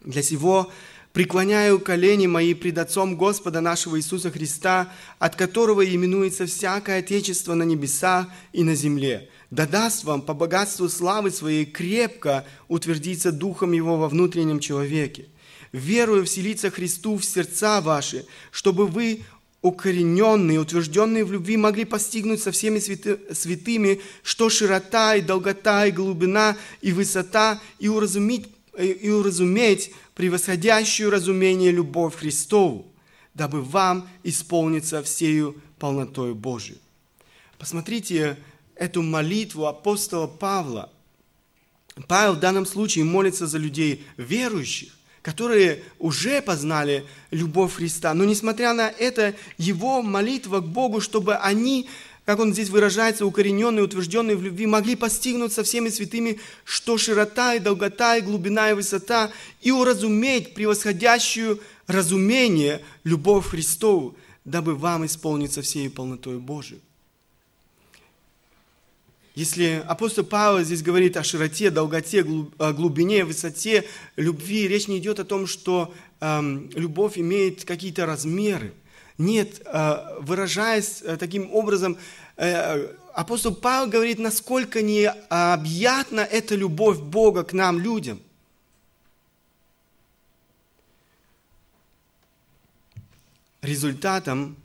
Для 0.01 0.21
сего 0.21 0.71
преклоняю 1.11 1.79
колени 1.79 2.27
мои 2.27 2.53
пред 2.53 2.77
Отцом 2.77 3.17
Господа 3.17 3.61
нашего 3.61 3.97
Иисуса 3.97 4.31
Христа, 4.31 4.91
от 5.17 5.35
которого 5.35 5.83
именуется 5.83 6.45
всякое 6.45 6.99
Отечество 6.99 7.55
на 7.55 7.63
небесах 7.63 8.27
и 8.53 8.63
на 8.63 8.75
земле. 8.75 9.29
Да 9.51 9.67
даст 9.67 10.05
вам 10.05 10.21
по 10.21 10.33
богатству 10.33 10.87
славы 10.87 11.29
своей 11.29 11.65
крепко 11.65 12.45
утвердиться 12.69 13.33
Духом 13.33 13.73
Его 13.73 13.97
во 13.97 14.07
внутреннем 14.07 14.61
человеке, 14.61 15.27
верую 15.73 16.25
вселиться 16.25 16.71
Христу 16.71 17.17
в 17.17 17.25
сердца 17.25 17.81
ваши, 17.81 18.25
чтобы 18.51 18.87
вы 18.87 19.23
укорененные, 19.61 20.59
утвержденные 20.59 21.25
в 21.25 21.33
любви, 21.33 21.57
могли 21.57 21.83
постигнуть 21.83 22.41
со 22.41 22.51
всеми 22.51 22.79
святыми, 22.79 24.01
что 24.23 24.49
широта 24.49 25.17
и 25.17 25.21
долгота 25.21 25.85
и 25.85 25.91
глубина 25.91 26.57
и 26.81 26.93
высота, 26.93 27.59
и 27.77 27.89
уразуметь, 27.89 28.47
и 28.79 29.09
уразуметь 29.09 29.91
превосходящую 30.15 31.11
разумение 31.11 31.71
любовь 31.71 32.15
Христову, 32.15 32.87
дабы 33.33 33.61
вам 33.61 34.09
исполниться 34.23 35.03
всею 35.03 35.61
полнотою 35.77 36.35
Божию. 36.35 36.77
Посмотрите 37.59 38.37
эту 38.81 39.03
молитву 39.03 39.67
апостола 39.67 40.25
Павла. 40.25 40.89
Павел 42.07 42.33
в 42.33 42.39
данном 42.39 42.65
случае 42.65 43.05
молится 43.05 43.45
за 43.45 43.59
людей 43.59 44.03
верующих, 44.17 44.89
которые 45.21 45.83
уже 45.99 46.41
познали 46.41 47.05
любовь 47.29 47.75
Христа. 47.75 48.15
Но 48.15 48.25
несмотря 48.25 48.73
на 48.73 48.89
это, 48.89 49.35
его 49.59 50.01
молитва 50.01 50.61
к 50.61 50.67
Богу, 50.67 50.99
чтобы 50.99 51.35
они, 51.35 51.87
как 52.25 52.39
он 52.39 52.53
здесь 52.53 52.69
выражается, 52.69 53.27
укорененные, 53.27 53.83
утвержденные 53.83 54.35
в 54.35 54.41
любви, 54.41 54.65
могли 54.65 54.95
постигнуть 54.95 55.53
со 55.53 55.61
всеми 55.61 55.89
святыми, 55.89 56.39
что 56.63 56.97
широта 56.97 57.53
и 57.53 57.59
долгота 57.59 58.17
и 58.17 58.21
глубина 58.21 58.71
и 58.71 58.73
высота, 58.73 59.29
и 59.61 59.69
уразуметь 59.69 60.55
превосходящую 60.55 61.59
разумение 61.85 62.81
любовь 63.03 63.45
Христову, 63.45 64.15
дабы 64.43 64.73
вам 64.73 65.05
исполниться 65.05 65.61
всей 65.61 65.87
полнотой 65.87 66.39
Божией. 66.39 66.81
Если 69.33 69.81
апостол 69.87 70.25
Павел 70.25 70.63
здесь 70.63 70.83
говорит 70.83 71.15
о 71.15 71.23
широте, 71.23 71.69
долготе, 71.69 72.21
глубине, 72.23 73.23
высоте 73.23 73.87
любви, 74.17 74.67
речь 74.67 74.89
не 74.89 74.97
идет 74.97 75.21
о 75.21 75.23
том, 75.23 75.47
что 75.47 75.93
э, 76.19 76.41
любовь 76.73 77.17
имеет 77.17 77.63
какие-то 77.63 78.05
размеры. 78.05 78.73
Нет, 79.17 79.61
э, 79.65 80.17
выражаясь 80.19 81.01
э, 81.01 81.15
таким 81.15 81.53
образом, 81.53 81.97
э, 82.35 82.93
апостол 83.13 83.55
Павел 83.55 83.89
говорит, 83.89 84.19
насколько 84.19 84.81
необъятна 84.81 86.19
эта 86.19 86.55
любовь 86.55 86.99
Бога 86.99 87.45
к 87.45 87.53
нам, 87.53 87.79
людям. 87.79 88.19
Результатом 93.61 94.57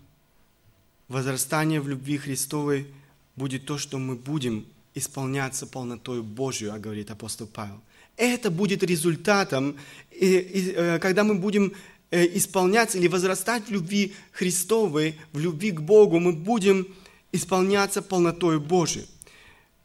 возрастания 1.06 1.80
в 1.80 1.86
любви 1.86 2.18
Христовой– 2.18 2.88
будет 3.36 3.66
то, 3.66 3.78
что 3.78 3.98
мы 3.98 4.14
будем 4.16 4.66
исполняться 4.94 5.66
полнотой 5.66 6.22
Божью, 6.22 6.72
а 6.72 6.78
говорит 6.78 7.10
апостол 7.10 7.46
Павел. 7.46 7.80
Это 8.16 8.50
будет 8.50 8.82
результатом, 8.82 9.76
э, 10.10 10.98
когда 10.98 11.22
мы 11.22 11.34
будем 11.34 11.74
э, 12.10 12.26
исполняться 12.36 12.98
или 12.98 13.08
возрастать 13.08 13.68
в 13.68 13.70
любви 13.70 14.14
Христовой, 14.32 15.18
в 15.32 15.38
любви 15.38 15.70
к 15.70 15.80
Богу, 15.80 16.18
мы 16.18 16.32
будем 16.32 16.88
исполняться 17.32 18.00
полнотой 18.00 18.58
Божией. 18.58 19.06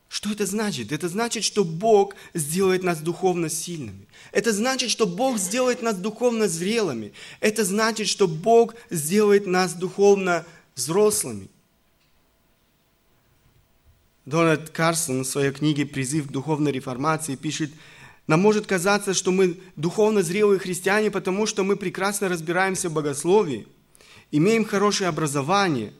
Что 0.08 0.30
это 0.32 0.46
значит? 0.46 0.92
Это 0.92 1.08
значит, 1.08 1.44
что 1.44 1.64
Бог 1.64 2.16
сделает 2.34 2.84
нас 2.84 3.00
духовно 3.00 3.50
сильными. 3.50 4.08
Это 4.34 4.52
значит, 4.52 4.92
что 4.92 5.08
Бог 5.08 5.38
сделает 5.38 5.82
нас 5.82 5.96
духовно 5.96 6.48
зрелыми. 6.48 7.14
Это 7.40 7.64
значит, 7.64 8.08
что 8.08 8.28
Бог 8.28 8.76
сделает 8.90 9.48
нас 9.48 9.74
духовно 9.74 10.46
взрослыми. 10.76 11.48
Дональд 14.25 14.69
Карсон 14.69 15.21
в 15.21 15.27
своей 15.27 15.51
книге 15.51 15.86
«Призыв 15.86 16.27
к 16.27 16.31
духовной 16.31 16.71
реформации» 16.71 17.36
пишет, 17.36 17.71
«Нам 18.27 18.39
может 18.39 18.67
казаться, 18.67 19.13
что 19.13 19.31
мы 19.31 19.57
духовно 19.75 20.21
зрелые 20.21 20.60
христиане, 20.60 21.10
потому 21.10 21.47
что 21.47 21.63
мы 21.63 21.75
прекрасно 21.75 22.29
разбираемся 22.29 22.89
в 22.89 22.93
богословии, 22.93 23.67
имеем 24.31 24.63
хорошее 24.63 25.10
образование, 25.10 25.91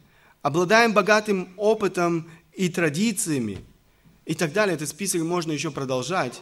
обладаем 0.42 0.94
богатым 0.94 1.50
опытом 1.58 2.30
и 2.54 2.70
традициями» 2.70 3.60
и 4.26 4.36
так 4.36 4.54
далее. 4.54 4.76
Этот 4.76 4.90
список 4.90 5.24
можно 5.24 5.52
еще 5.52 5.72
продолжать. 5.72 6.42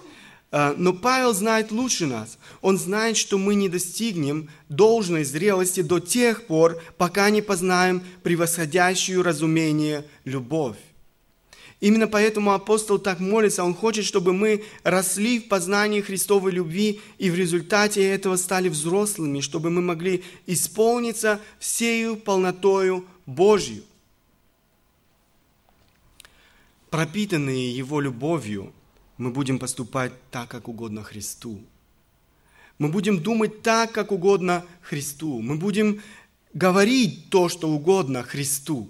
А, 0.52 0.76
но 0.78 0.94
Павел 0.94 1.34
знает 1.34 1.72
лучше 1.72 2.08
нас. 2.08 2.38
Он 2.62 2.78
знает, 2.78 3.18
что 3.18 3.38
мы 3.38 3.56
не 3.56 3.70
достигнем 3.70 4.50
должной 4.68 5.24
зрелости 5.24 5.82
до 5.82 6.00
тех 6.00 6.46
пор, 6.46 6.82
пока 6.98 7.30
не 7.30 7.42
познаем 7.42 8.04
превосходящую 8.22 9.24
разумение 9.24 10.06
любовь. 10.26 10.78
Именно 11.80 12.08
поэтому 12.08 12.52
апостол 12.52 13.00
так 13.00 13.20
молится. 13.20 13.64
Он 13.64 13.74
хочет, 13.74 14.04
чтобы 14.04 14.34
мы 14.34 14.64
росли 14.84 15.40
в 15.40 15.48
познании 15.48 16.02
Христовой 16.02 16.52
любви 16.52 17.00
и 17.18 17.30
в 17.30 17.36
результате 17.36 18.04
этого 18.04 18.36
стали 18.36 18.68
взрослыми, 18.68 19.40
чтобы 19.40 19.70
мы 19.70 19.82
могли 19.82 20.24
исполниться 20.46 21.40
всею 21.58 22.18
полнотою 22.18 23.06
Божью. 23.26 23.84
Пропитанные 26.90 27.76
Его 27.76 28.02
любовью, 28.02 28.74
мы 29.18 29.32
будем 29.32 29.58
поступать 29.58 30.12
так, 30.32 30.50
как 30.50 30.68
угодно 30.68 31.04
Христу. 31.04 31.62
Мы 32.78 32.90
будем 32.90 33.22
думать 33.22 33.62
так, 33.62 33.92
как 33.92 34.12
угодно 34.12 34.66
Христу. 34.82 35.40
Мы 35.40 35.56
будем 35.56 36.02
говорить 36.54 37.30
то, 37.30 37.48
что 37.48 37.70
угодно 37.70 38.24
Христу. 38.24 38.90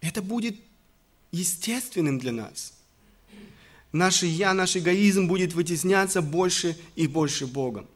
Это 0.00 0.22
будет 0.22 0.56
естественным 1.30 2.18
для 2.18 2.32
нас. 2.32 2.72
Наше 3.92 4.26
«я», 4.26 4.52
наш 4.52 4.76
эгоизм 4.76 5.26
будет 5.26 5.54
вытесняться 5.54 6.22
больше 6.22 6.76
и 6.96 7.06
больше 7.06 7.46
Богом. 7.46 7.86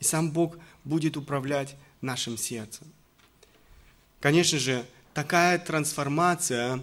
И 0.00 0.04
сам 0.04 0.30
Бог 0.30 0.58
будет 0.84 1.16
управлять 1.16 1.76
нашим 2.00 2.36
сердцем. 2.36 2.86
Конечно 4.20 4.58
же, 4.58 4.84
такая 5.14 5.58
трансформация 5.58 6.82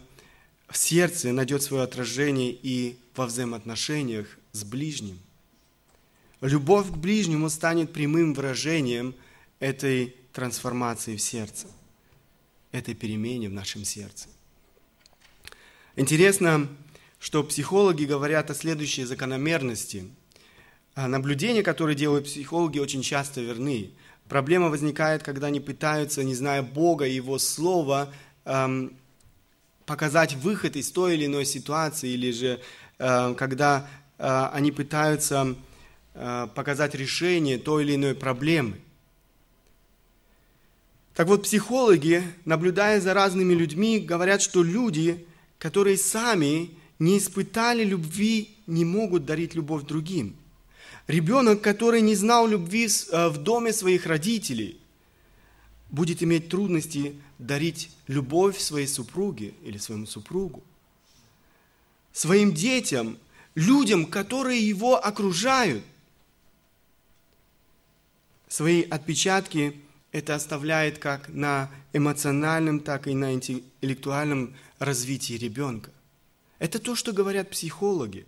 в 0.67 0.77
сердце 0.77 1.31
найдет 1.31 1.63
свое 1.63 1.83
отражение 1.83 2.51
и 2.51 2.97
во 3.15 3.25
взаимоотношениях 3.25 4.37
с 4.51 4.63
ближним. 4.63 5.19
Любовь 6.41 6.87
к 6.91 6.95
ближнему 6.95 7.49
станет 7.49 7.93
прямым 7.93 8.33
выражением 8.33 9.15
этой 9.59 10.15
трансформации 10.33 11.15
в 11.15 11.21
сердце, 11.21 11.67
этой 12.71 12.93
перемене 12.93 13.49
в 13.49 13.53
нашем 13.53 13.85
сердце. 13.85 14.27
Интересно, 15.97 16.67
что 17.19 17.41
психологи 17.41 18.03
говорят 18.03 18.51
о 18.51 18.53
следующей 18.53 19.05
закономерности. 19.05 20.09
А 20.93 21.07
наблюдения, 21.07 21.63
которые 21.63 21.95
делают 21.95 22.25
психологи, 22.25 22.79
очень 22.79 23.01
часто 23.01 23.39
верны. 23.39 23.91
Проблема 24.27 24.69
возникает, 24.69 25.23
когда 25.23 25.47
они 25.47 25.61
пытаются, 25.61 26.25
не 26.25 26.35
зная 26.35 26.63
Бога 26.63 27.05
и 27.05 27.13
Его 27.13 27.39
Слова, 27.39 28.11
показать 29.85 30.33
выход 30.33 30.75
из 30.75 30.91
той 30.91 31.13
или 31.13 31.27
иной 31.27 31.45
ситуации, 31.45 32.09
или 32.09 32.31
же 32.31 32.59
э, 32.97 33.35
когда 33.35 33.87
э, 34.17 34.49
они 34.51 34.71
пытаются 34.71 35.55
показать 36.13 36.95
решение 36.95 37.57
той 37.57 37.83
или 37.83 37.95
иной 37.95 38.15
проблемы. 38.15 38.79
Так 41.13 41.27
вот, 41.27 41.43
психологи, 41.43 42.23
наблюдая 42.45 43.01
за 43.01 43.13
разными 43.13 43.53
людьми, 43.53 43.99
говорят, 43.99 44.41
что 44.41 44.63
люди 44.63 45.25
которые 45.65 45.97
сами 45.97 46.69
не 46.99 47.17
испытали 47.17 47.83
любви, 47.83 48.55
не 48.67 48.85
могут 48.85 49.25
дарить 49.25 49.55
любовь 49.55 49.83
другим. 49.83 50.35
Ребенок, 51.07 51.61
который 51.61 52.01
не 52.01 52.13
знал 52.13 52.45
любви 52.45 52.87
э, 52.87 53.29
в 53.29 53.37
доме 53.39 53.73
своих 53.73 54.05
родителей, 54.05 54.79
будет 55.89 56.21
иметь 56.21 56.49
трудности 56.49 57.15
дарить 57.39 57.89
любовь 58.05 58.59
своей 58.59 58.85
супруге 58.85 59.55
или 59.63 59.79
своему 59.79 60.05
супругу. 60.05 60.63
Своим 62.13 62.53
детям, 62.53 63.17
людям, 63.55 64.05
которые 64.05 64.61
его 64.61 65.03
окружают. 65.03 65.83
Свои 68.47 68.83
отпечатки 68.83 69.81
это 70.15 70.33
оставляет 70.33 70.97
как 70.97 71.27
на 71.27 71.69
эмоциональном, 71.91 72.79
так 72.79 73.05
и 73.05 73.13
на 73.13 73.33
интеллектуальном 73.33 74.55
развитии 74.79 75.33
ребенка. 75.33 75.91
Это 76.57 76.79
то, 76.79 76.95
что 76.95 77.11
говорят 77.11 77.49
психологи. 77.49 78.25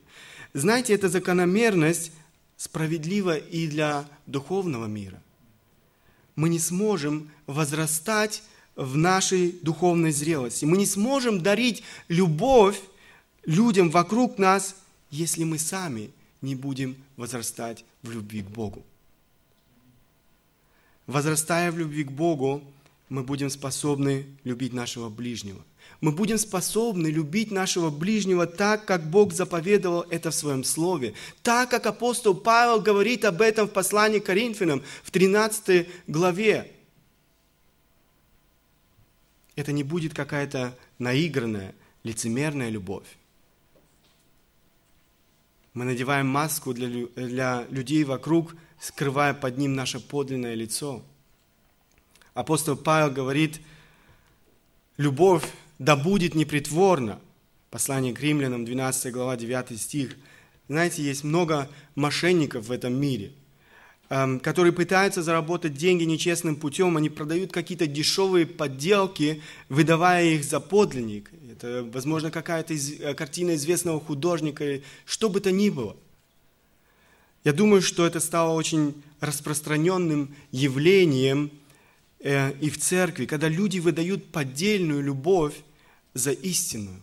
Знаете, 0.54 0.94
эта 0.94 1.08
закономерность 1.08 2.12
справедлива 2.58 3.38
и 3.38 3.70
для 3.70 4.06
духовного 4.26 4.86
мира. 4.86 5.22
Мы 6.36 6.50
не 6.50 6.60
сможем 6.60 7.32
возрастать 7.46 8.44
в 8.76 8.98
нашей 8.98 9.54
духовной 9.62 10.12
зрелости. 10.12 10.66
Мы 10.66 10.76
не 10.76 10.86
сможем 10.86 11.42
дарить 11.42 11.84
любовь 12.10 12.82
людям 13.46 13.92
вокруг 13.92 14.38
нас, 14.38 14.76
если 15.10 15.46
мы 15.46 15.58
сами 15.58 16.12
не 16.42 16.54
будем 16.54 16.98
возрастать 17.16 17.86
в 18.04 18.12
любви 18.12 18.42
к 18.42 18.48
Богу. 18.48 18.84
Возрастая 21.08 21.72
в 21.72 21.78
любви 21.78 22.04
к 22.04 22.12
Богу, 22.12 22.62
мы 23.10 23.24
будем 23.24 23.50
способны 23.50 24.26
любить 24.44 24.74
нашего 24.74 25.10
ближнего. 25.10 25.64
Мы 26.02 26.12
будем 26.12 26.38
способны 26.38 27.08
любить 27.08 27.50
нашего 27.50 27.90
ближнего 27.90 28.46
так, 28.46 28.86
как 28.86 29.10
Бог 29.10 29.34
заповедовал 29.34 30.02
это 30.10 30.30
в 30.30 30.36
Своем 30.36 30.64
Слове. 30.64 31.14
Так, 31.42 31.72
как 31.72 31.88
апостол 31.88 32.36
Павел 32.36 32.82
говорит 32.82 33.26
об 33.26 33.42
этом 33.42 33.68
в 33.68 33.72
послании 33.72 34.20
к 34.20 34.26
Коринфянам 34.26 34.84
в 35.02 35.10
13 35.10 35.88
главе. 36.06 36.72
Это 39.56 39.72
не 39.72 39.82
будет 39.82 40.14
какая-то 40.14 40.78
наигранная, 41.00 41.74
лицемерная 42.04 42.70
любовь. 42.70 43.08
Мы 45.74 45.86
надеваем 45.86 46.28
маску 46.28 46.74
для, 46.74 47.08
для 47.16 47.66
людей 47.70 48.04
вокруг, 48.04 48.56
скрывая 48.80 49.34
под 49.34 49.58
ним 49.58 49.76
наше 49.76 50.00
подлинное 50.00 50.56
лицо. 50.56 51.04
Апостол 52.34 52.76
Павел 52.76 53.12
говорит, 53.12 53.60
любовь 54.98 55.44
да 55.80 55.96
будет 55.96 56.36
непритворна. 56.36 57.20
Послание 57.70 58.14
к 58.14 58.22
римлянам, 58.22 58.66
12 58.66 59.12
глава, 59.12 59.36
9 59.36 59.80
стих. 59.80 60.16
Знаете, 60.68 61.04
есть 61.04 61.24
много 61.24 61.70
мошенников 61.96 62.68
в 62.68 62.72
этом 62.72 62.94
мире, 62.94 63.32
эм, 64.10 64.40
которые 64.40 64.74
пытаются 64.74 65.22
заработать 65.22 65.74
деньги 65.74 66.04
нечестным 66.04 66.56
путем. 66.56 66.98
Они 66.98 67.10
продают 67.10 67.52
какие-то 67.52 67.88
дешевые 67.88 68.46
подделки, 68.46 69.42
выдавая 69.70 70.26
их 70.26 70.44
за 70.44 70.60
подлинник. 70.60 71.30
Это, 71.52 71.88
возможно, 71.92 72.32
какая-то 72.32 72.74
из, 72.74 73.00
э, 73.00 73.14
картина 73.14 73.56
известного 73.56 74.00
художника, 74.00 74.82
что 75.06 75.30
бы 75.30 75.40
то 75.40 75.52
ни 75.52 75.70
было. 75.70 75.96
Я 77.48 77.54
думаю, 77.54 77.82
что 77.82 78.06
это 78.06 78.20
стало 78.20 78.52
очень 78.52 79.02
распространенным 79.22 80.36
явлением 80.52 81.50
э, 82.20 82.52
и 82.60 82.70
в 82.70 82.78
церкви, 82.78 83.26
когда 83.26 83.48
люди 83.48 83.80
выдают 83.80 84.34
поддельную 84.34 85.02
любовь 85.02 85.54
за 86.14 86.32
истинную. 86.32 87.00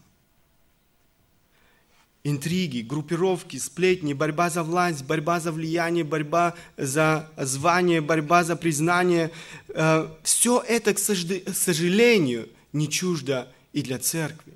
Интриги, 2.24 2.82
группировки, 2.82 3.56
сплетни, 3.56 4.12
борьба 4.12 4.50
за 4.50 4.62
власть, 4.62 5.02
борьба 5.06 5.40
за 5.40 5.50
влияние, 5.50 6.04
борьба 6.04 6.54
за 6.76 7.26
звание, 7.38 8.02
борьба 8.02 8.44
за 8.44 8.54
признание. 8.54 9.30
Э, 9.68 10.10
Все 10.24 10.62
это, 10.68 10.92
к 10.92 10.98
сожалению, 10.98 12.50
не 12.74 12.90
чуждо 12.90 13.50
и 13.72 13.80
для 13.80 13.98
церкви. 13.98 14.52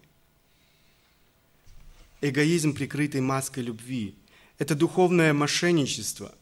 Эгоизм, 2.21 2.75
прикрытый 2.75 3.23
маской 3.23 3.61
любви. 3.61 4.15
Это 4.59 4.75
духовное 4.75 5.33
мошенничество. 5.33 6.33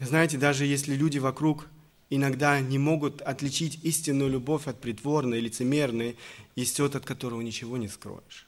Знаете, 0.00 0.38
даже 0.38 0.64
если 0.64 0.94
люди 0.94 1.18
вокруг 1.18 1.66
иногда 2.10 2.60
не 2.60 2.78
могут 2.78 3.20
отличить 3.22 3.78
истинную 3.82 4.30
любовь 4.30 4.66
от 4.66 4.80
притворной, 4.80 5.40
лицемерной, 5.40 6.16
есть 6.54 6.76
тот, 6.76 6.94
от 6.96 7.04
которого 7.04 7.40
ничего 7.40 7.76
не 7.76 7.88
скроешь. 7.88 8.46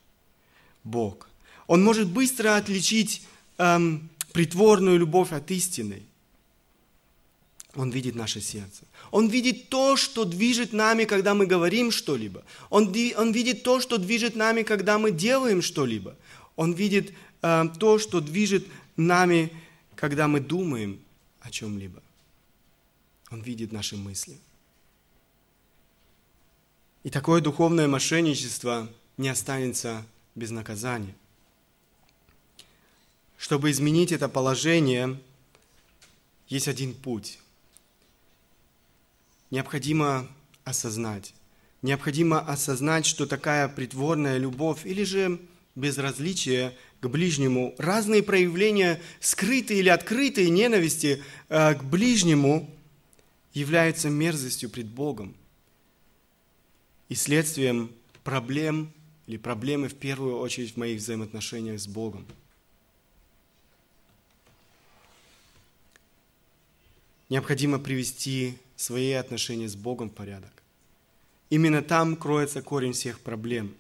Бог. 0.85 1.29
Он 1.67 1.83
может 1.83 2.09
быстро 2.09 2.57
отличить 2.57 3.23
эм, 3.59 4.09
притворную 4.33 4.99
любовь 4.99 5.33
от 5.33 5.51
истины. 5.51 6.03
Он 7.75 7.91
видит 7.91 8.15
наше 8.15 8.41
сердце. 8.41 8.85
Он 9.11 9.29
видит 9.29 9.69
то, 9.69 9.97
что 9.97 10.25
движет 10.25 10.73
нами, 10.73 11.05
когда 11.05 11.35
мы 11.35 11.47
говорим 11.47 11.91
что-либо. 11.91 12.43
Он, 12.71 12.95
он 13.17 13.33
видит 13.33 13.63
то, 13.63 13.81
что 13.81 13.99
движет 13.99 14.35
нами, 14.35 14.63
когда 14.63 14.99
мы 14.99 15.11
делаем 15.11 15.61
что-либо. 15.61 16.17
Он 16.57 16.73
видит 16.73 17.13
то, 17.41 17.99
что 17.99 18.21
движет 18.21 18.67
нами, 18.97 19.53
когда 19.95 20.29
мы 20.29 20.41
думаем 20.41 21.01
о 21.41 21.51
чем-либо. 21.51 22.03
Он 23.31 23.43
видит 23.43 23.73
наши 23.73 23.97
мысли. 23.97 24.39
И 27.05 27.11
такое 27.11 27.41
духовное 27.41 27.87
мошенничество 27.87 28.89
не 29.17 29.29
останется 29.29 30.05
без 30.35 30.51
наказания. 30.51 31.15
Чтобы 33.37 33.71
изменить 33.71 34.13
это 34.13 34.29
положение, 34.29 35.21
есть 36.49 36.69
один 36.69 36.93
путь. 36.95 37.39
Необходимо 39.51 40.29
осознать. 40.65 41.33
Необходимо 41.83 42.41
осознать, 42.41 43.07
что 43.07 43.27
такая 43.27 43.69
притворная 43.69 44.39
любовь 44.39 44.85
или 44.85 45.05
же 45.05 45.41
безразличие 45.77 46.77
к 47.01 47.09
ближнему, 47.09 47.75
разные 47.79 48.23
проявления 48.23 49.01
скрытой 49.21 49.79
или 49.79 49.89
открытой 49.89 50.51
ненависти 50.51 51.23
э, 51.49 51.75
к 51.75 51.85
ближнему 51.85 52.69
является 53.53 54.11
мерзостью 54.11 54.69
пред 54.71 54.87
Богом 54.87 55.35
и 57.09 57.15
следствием 57.15 57.91
проблем 58.25 58.93
или 59.27 59.37
проблемы 59.37 59.89
в 59.89 59.95
первую 59.95 60.39
очередь 60.39 60.75
в 60.75 60.77
моих 60.77 61.01
взаимоотношениях 61.01 61.79
с 61.79 61.87
Богом. 61.87 62.27
Необходимо 67.29 67.79
привести 67.79 68.57
свои 68.75 69.13
отношения 69.13 69.69
с 69.69 69.77
Богом 69.77 70.09
в 70.09 70.15
порядок. 70.15 70.51
Именно 71.51 71.83
там 71.83 72.17
кроется 72.17 72.63
корень 72.63 72.93
всех 72.93 73.21
проблем. 73.21 73.75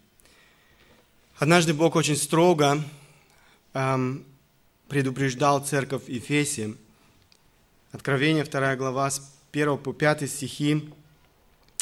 Однажды 1.38 1.72
Бог 1.72 1.96
очень 1.96 2.16
строго 2.16 2.82
предупреждал 4.88 5.64
церковь 5.64 6.08
Ефесия. 6.08 6.74
Откровение 7.92 8.44
2 8.44 8.76
глава 8.76 9.10
с 9.10 9.20
1 9.52 9.78
по 9.78 9.92
5 9.92 10.30
стихи. 10.30 10.88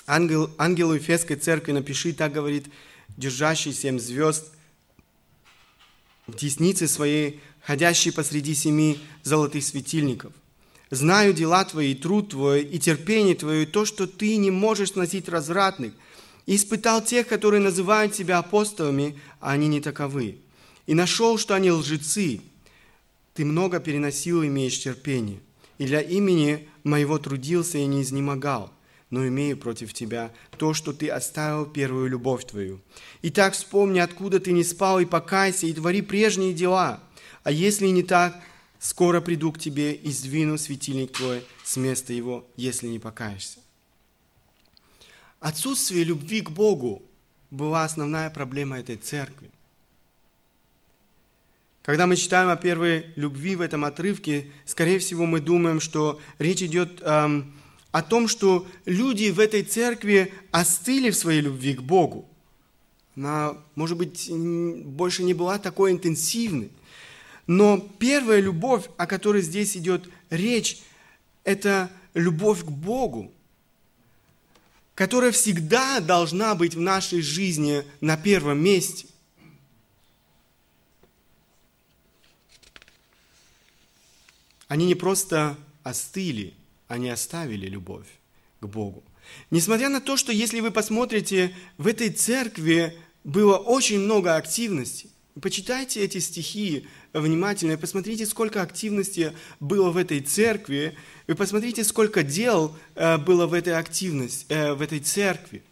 Ангел, 0.07 0.51
ангелу 0.59 0.95
Ефесской 0.95 1.37
церкви 1.37 1.73
напиши, 1.73 2.13
так 2.13 2.33
говорит, 2.33 2.67
держащий 3.17 3.73
семь 3.73 3.99
звезд 3.99 4.53
в 6.27 6.37
деснице 6.37 6.87
своей, 6.87 7.41
ходящий 7.63 8.13
посреди 8.13 8.55
семи 8.55 9.01
золотых 9.23 9.65
светильников. 9.65 10.33
Знаю 10.91 11.33
дела 11.33 11.65
твои, 11.65 11.95
труд 11.95 12.31
твой, 12.31 12.63
и 12.63 12.79
терпение 12.79 13.35
твое, 13.35 13.65
и 13.65 13.67
то, 13.67 13.85
что 13.85 14.07
ты 14.07 14.37
не 14.37 14.51
можешь 14.51 14.95
носить 14.95 15.29
развратных. 15.29 15.93
И 16.47 16.55
испытал 16.55 17.03
тех, 17.03 17.27
которые 17.27 17.61
называют 17.61 18.15
себя 18.15 18.39
апостолами, 18.39 19.19
а 19.41 19.53
они 19.53 19.67
не 19.67 19.81
таковы. 19.81 20.39
И 20.87 20.95
нашел, 20.95 21.39
что 21.39 21.55
они 21.55 21.71
лжецы. 21.71 22.41
Ты 23.35 23.45
много 23.45 23.81
переносил, 23.81 24.45
имеешь 24.45 24.79
терпение 24.79 25.41
и 25.79 25.87
для 25.87 26.01
имени 26.01 26.69
моего 26.85 27.19
трудился 27.19 27.79
и 27.79 27.87
не 27.87 28.03
изнемогал, 28.03 28.73
но 29.11 29.27
имею 29.29 29.57
против 29.57 29.93
тебя 29.93 30.33
то, 30.59 30.75
что 30.75 30.93
ты 30.93 31.09
оставил 31.09 31.67
первую 31.67 32.09
любовь 32.09 32.45
твою. 32.47 32.81
Итак, 33.23 33.55
вспомни, 33.55 33.99
откуда 33.99 34.41
ты 34.41 34.53
не 34.53 34.65
спал, 34.65 35.01
и 35.01 35.05
покайся, 35.05 35.67
и 35.67 35.73
твори 35.73 36.03
прежние 36.03 36.55
дела. 36.55 37.03
А 37.43 37.51
если 37.51 37.87
не 37.89 38.03
так, 38.03 38.41
скоро 38.79 39.21
приду 39.21 39.53
к 39.53 39.59
тебе 39.59 39.93
и 39.93 40.11
сдвину 40.11 40.59
светильник 40.59 41.13
твой 41.13 41.45
с 41.65 41.77
места 41.77 42.13
его, 42.13 42.47
если 42.57 42.89
не 42.89 42.99
покаешься. 42.99 43.61
Отсутствие 45.41 46.05
любви 46.05 46.41
к 46.41 46.51
Богу 46.51 47.03
была 47.51 47.85
основная 47.85 48.31
проблема 48.31 48.81
этой 48.81 48.97
церкви. 48.97 49.51
Когда 51.87 52.09
мы 52.09 52.17
читаем 52.17 52.49
о 52.49 52.57
первой 52.57 53.07
любви 53.15 53.55
в 53.55 53.61
этом 53.61 53.85
отрывке, 53.85 54.49
скорее 54.65 54.99
всего, 54.99 55.25
мы 55.25 55.39
думаем, 55.39 55.79
что 55.79 56.19
речь 56.41 56.61
идет 56.61 57.01
эм, 57.01 57.55
о 57.93 58.03
том, 58.03 58.27
что 58.27 58.67
люди 58.87 59.31
в 59.31 59.39
этой 59.39 59.63
церкви 59.63 60.35
остыли 60.51 61.11
в 61.11 61.17
своей 61.17 61.43
любви 61.43 61.75
к 61.75 61.83
Богу. 61.83 62.29
Она, 63.15 63.57
может 63.77 63.97
быть, 63.97 64.29
больше 64.29 65.23
не 65.23 65.33
была 65.33 65.61
такой 65.61 65.93
интенсивной. 65.93 66.73
Но 67.47 67.79
первая 68.01 68.41
любовь, 68.41 68.87
о 68.97 69.07
которой 69.07 69.41
здесь 69.41 69.77
идет 69.77 70.09
речь, 70.29 70.83
это 71.45 71.89
любовь 72.15 72.65
к 72.65 72.69
Богу, 72.69 73.31
которая 74.97 75.31
всегда 75.31 76.01
должна 76.01 76.57
быть 76.57 76.75
в 76.75 76.81
нашей 76.81 77.23
жизни 77.23 77.85
на 78.01 78.17
первом 78.17 78.59
месте. 78.59 79.07
Они 84.69 84.87
не 84.87 84.95
просто 84.95 85.57
остыли, 85.83 86.55
они 86.89 87.09
оставили 87.09 87.67
любовь 87.67 88.07
к 88.61 88.67
Богу. 88.67 89.03
Несмотря 89.51 89.89
на 89.89 90.01
то, 90.01 90.17
что 90.17 90.33
если 90.33 90.61
вы 90.61 90.71
посмотрите, 90.71 91.55
в 91.79 91.87
этой 91.87 92.11
церкви 92.11 92.97
было 93.25 93.57
очень 93.57 94.01
много 94.01 94.37
активности. 94.37 95.09
Почитайте 95.41 96.01
эти 96.01 96.19
стихи 96.19 96.87
внимательно 97.13 97.73
и 97.73 97.77
посмотрите, 97.77 98.25
сколько 98.25 98.63
активности 98.63 99.33
было 99.61 99.91
в 99.91 99.97
этой 99.97 100.21
церкви. 100.21 100.97
Вы 101.27 101.35
посмотрите, 101.35 101.85
сколько 101.85 102.23
дел 102.23 102.75
э, 102.95 103.19
было 103.19 103.47
в 103.47 103.53
этой 103.53 103.75
активности, 103.75 104.47
э, 104.49 104.73
в 104.73 104.81
этой 104.81 105.01
церкви. 105.01 105.63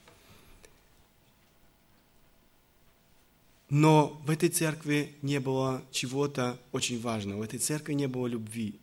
Но 3.70 4.20
в 4.26 4.30
этой 4.30 4.50
церкви 4.50 5.14
не 5.22 5.40
было 5.40 5.82
чего-то 5.90 6.58
очень 6.72 7.00
важного. 7.00 7.38
В 7.38 7.42
этой 7.42 7.58
церкви 7.58 7.94
не 7.94 8.06
было 8.06 8.26
любви. 8.26 8.78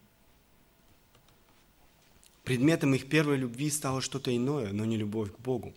Предметом 2.44 2.94
их 2.96 3.08
первой 3.08 3.38
любви 3.38 3.70
стало 3.70 4.02
что-то 4.02 4.36
иное, 4.36 4.72
но 4.72 4.86
не 4.86 4.98
любовь 4.98 5.32
к 5.32 5.40
Богу. 5.40 5.74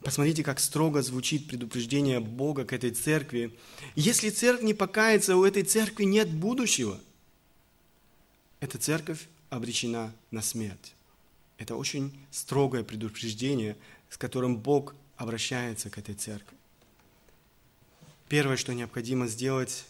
Посмотрите, 0.00 0.42
как 0.44 0.60
строго 0.60 1.00
звучит 1.00 1.48
предупреждение 1.48 2.20
Бога 2.20 2.66
к 2.66 2.74
этой 2.74 2.90
церкви. 2.90 3.58
Если 3.94 4.28
церковь 4.28 4.64
не 4.64 4.74
покается, 4.74 5.36
у 5.36 5.44
этой 5.44 5.62
церкви 5.62 6.04
нет 6.04 6.30
будущего. 6.30 7.00
Эта 8.60 8.76
церковь 8.76 9.26
обречена 9.48 10.14
на 10.30 10.42
смерть. 10.42 10.94
Это 11.56 11.74
очень 11.76 12.12
строгое 12.30 12.82
предупреждение, 12.82 13.76
с 14.10 14.18
которым 14.18 14.58
Бог 14.58 14.94
обращается 15.16 15.88
к 15.88 15.96
этой 15.96 16.14
церкви. 16.14 16.56
Первое, 18.28 18.58
что 18.58 18.74
необходимо 18.74 19.26
сделать, 19.26 19.86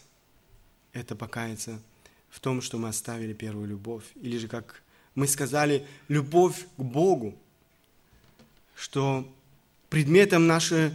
это 0.93 1.15
покаяться 1.15 1.81
в 2.29 2.39
том, 2.39 2.61
что 2.61 2.77
мы 2.77 2.87
оставили 2.87 3.33
первую 3.33 3.67
любовь. 3.67 4.05
Или 4.15 4.37
же, 4.37 4.47
как 4.47 4.81
мы 5.15 5.27
сказали, 5.27 5.87
любовь 6.09 6.67
к 6.77 6.81
Богу, 6.81 7.33
что 8.75 9.27
предметом 9.89 10.45
нашей 10.45 10.91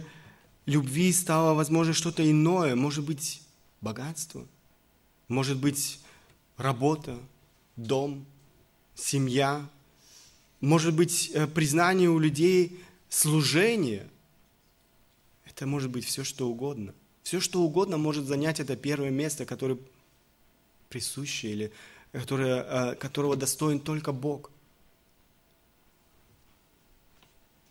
любви 0.65 1.11
стало, 1.11 1.53
возможно, 1.55 1.93
что-то 1.93 2.29
иное, 2.29 2.75
может 2.75 3.03
быть, 3.03 3.41
богатство, 3.81 4.45
может 5.27 5.57
быть, 5.57 5.99
работа, 6.57 7.17
дом, 7.75 8.25
семья, 8.95 9.67
может 10.59 10.93
быть, 10.93 11.31
э, 11.33 11.47
признание 11.47 12.09
у 12.09 12.19
людей 12.19 12.79
служение. 13.09 14.07
Это 15.45 15.65
может 15.65 15.89
быть 15.89 16.05
все, 16.05 16.23
что 16.23 16.47
угодно. 16.47 16.93
Все, 17.23 17.39
что 17.39 17.61
угодно 17.61 17.97
может 17.97 18.25
занять 18.25 18.59
это 18.59 18.75
первое 18.75 19.09
место, 19.09 19.45
которое 19.45 19.79
присуще 20.89 21.51
или 21.51 21.71
которое, 22.11 22.63
э, 22.63 22.95
которого 22.95 23.35
достоин 23.35 23.79
только 23.79 24.11
Бог. 24.11 24.51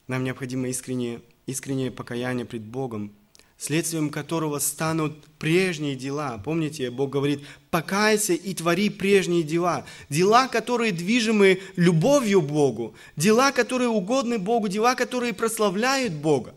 Нам 0.07 0.25
необходимо 0.25 0.69
искреннее, 0.69 1.23
искреннее 1.47 1.91
покаяние 1.91 2.45
пред 2.45 2.63
Богом, 2.63 3.13
следствием 3.59 4.11
которого 4.11 4.59
станут 4.59 5.25
прежние 5.39 5.95
дела. 5.95 6.39
Помните, 6.39 6.91
Бог 6.91 7.11
говорит, 7.11 7.45
покайся 7.71 8.33
и 8.33 8.55
твори 8.55 8.89
прежние 8.89 9.43
дела. 9.43 9.85
Дела, 10.09 10.49
которые 10.49 10.93
движимы 10.93 11.61
любовью 11.77 12.41
Богу, 12.41 12.95
дела, 13.17 13.53
которые 13.53 13.89
угодны 13.89 14.39
Богу, 14.39 14.69
дела, 14.69 14.95
которые 14.95 15.35
прославляют 15.35 16.15
Бога. 16.15 16.55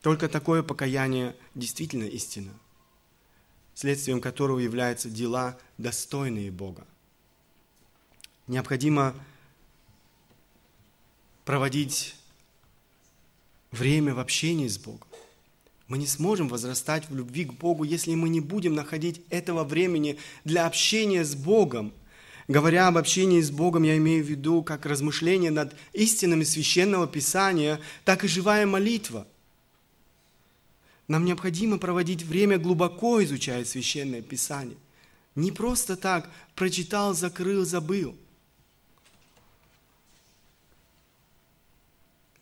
Только 0.00 0.28
такое 0.28 0.62
покаяние 0.62 1.34
действительно 1.54 2.04
истина, 2.04 2.52
следствием 3.74 4.20
которого 4.20 4.58
являются 4.58 5.08
дела, 5.08 5.58
достойные 5.78 6.50
Бога. 6.50 6.86
Необходимо 8.46 9.14
проводить 11.44 12.14
время 13.70 14.14
в 14.14 14.18
общении 14.18 14.68
с 14.68 14.78
Богом. 14.78 15.08
Мы 15.88 15.98
не 15.98 16.06
сможем 16.06 16.48
возрастать 16.48 17.08
в 17.08 17.14
любви 17.14 17.44
к 17.44 17.52
Богу, 17.52 17.84
если 17.84 18.14
мы 18.14 18.28
не 18.28 18.40
будем 18.40 18.74
находить 18.74 19.20
этого 19.30 19.64
времени 19.64 20.18
для 20.44 20.66
общения 20.66 21.24
с 21.24 21.34
Богом. 21.34 21.92
Говоря 22.48 22.88
об 22.88 22.98
общении 22.98 23.40
с 23.40 23.50
Богом, 23.50 23.82
я 23.82 23.96
имею 23.96 24.24
в 24.24 24.28
виду 24.28 24.62
как 24.62 24.86
размышление 24.86 25.50
над 25.50 25.74
истинами 25.92 26.44
священного 26.44 27.06
Писания, 27.06 27.80
так 28.04 28.24
и 28.24 28.28
живая 28.28 28.66
молитва. 28.66 29.26
Нам 31.08 31.24
необходимо 31.24 31.78
проводить 31.78 32.22
время 32.22 32.58
глубоко 32.58 33.22
изучая 33.24 33.64
священное 33.64 34.22
Писание. 34.22 34.76
Не 35.34 35.50
просто 35.50 35.96
так 35.96 36.30
прочитал, 36.54 37.14
закрыл, 37.14 37.64
забыл. 37.64 38.16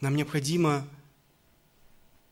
Нам 0.01 0.17
необходимо 0.17 0.87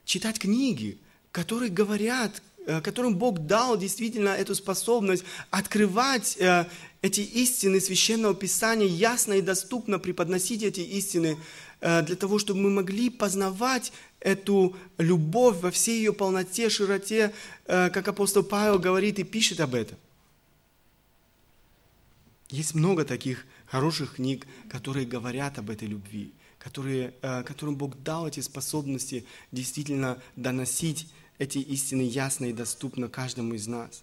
читать 0.04 0.38
книги, 0.38 0.98
которые 1.32 1.70
говорят, 1.70 2.42
которым 2.82 3.16
Бог 3.16 3.46
дал 3.46 3.78
действительно 3.78 4.28
эту 4.28 4.54
способность 4.54 5.24
открывать 5.50 6.36
э, 6.38 6.66
эти 7.00 7.20
истины 7.20 7.80
Священного 7.80 8.34
Писания, 8.34 8.86
ясно 8.86 9.34
и 9.34 9.40
доступно 9.40 9.98
преподносить 9.98 10.62
эти 10.62 10.80
истины, 10.80 11.38
э, 11.80 12.02
для 12.02 12.14
того, 12.14 12.38
чтобы 12.38 12.60
мы 12.60 12.70
могли 12.70 13.08
познавать 13.08 13.92
эту 14.20 14.76
любовь 14.98 15.60
во 15.62 15.70
всей 15.70 15.98
ее 15.98 16.12
полноте, 16.12 16.68
широте, 16.68 17.32
как 17.66 18.08
апостол 18.08 18.42
Павел 18.42 18.80
говорит 18.80 19.20
и 19.20 19.22
пишет 19.22 19.60
об 19.60 19.76
этом. 19.76 19.96
Есть 22.50 22.74
много 22.74 23.04
таких 23.04 23.46
хороших 23.66 24.16
книг, 24.16 24.48
которые 24.68 25.06
говорят 25.06 25.58
об 25.60 25.70
этой 25.70 25.86
любви, 25.86 26.32
которые, 26.58 27.14
которым 27.20 27.76
Бог 27.76 28.02
дал 28.02 28.26
эти 28.26 28.40
способности 28.40 29.24
действительно 29.52 30.20
доносить 30.34 31.06
эти 31.39 31.59
истины 31.59 32.03
ясно 32.03 32.47
и 32.47 32.53
доступно 32.53 33.09
каждому 33.09 33.55
из 33.55 33.66
нас. 33.66 34.03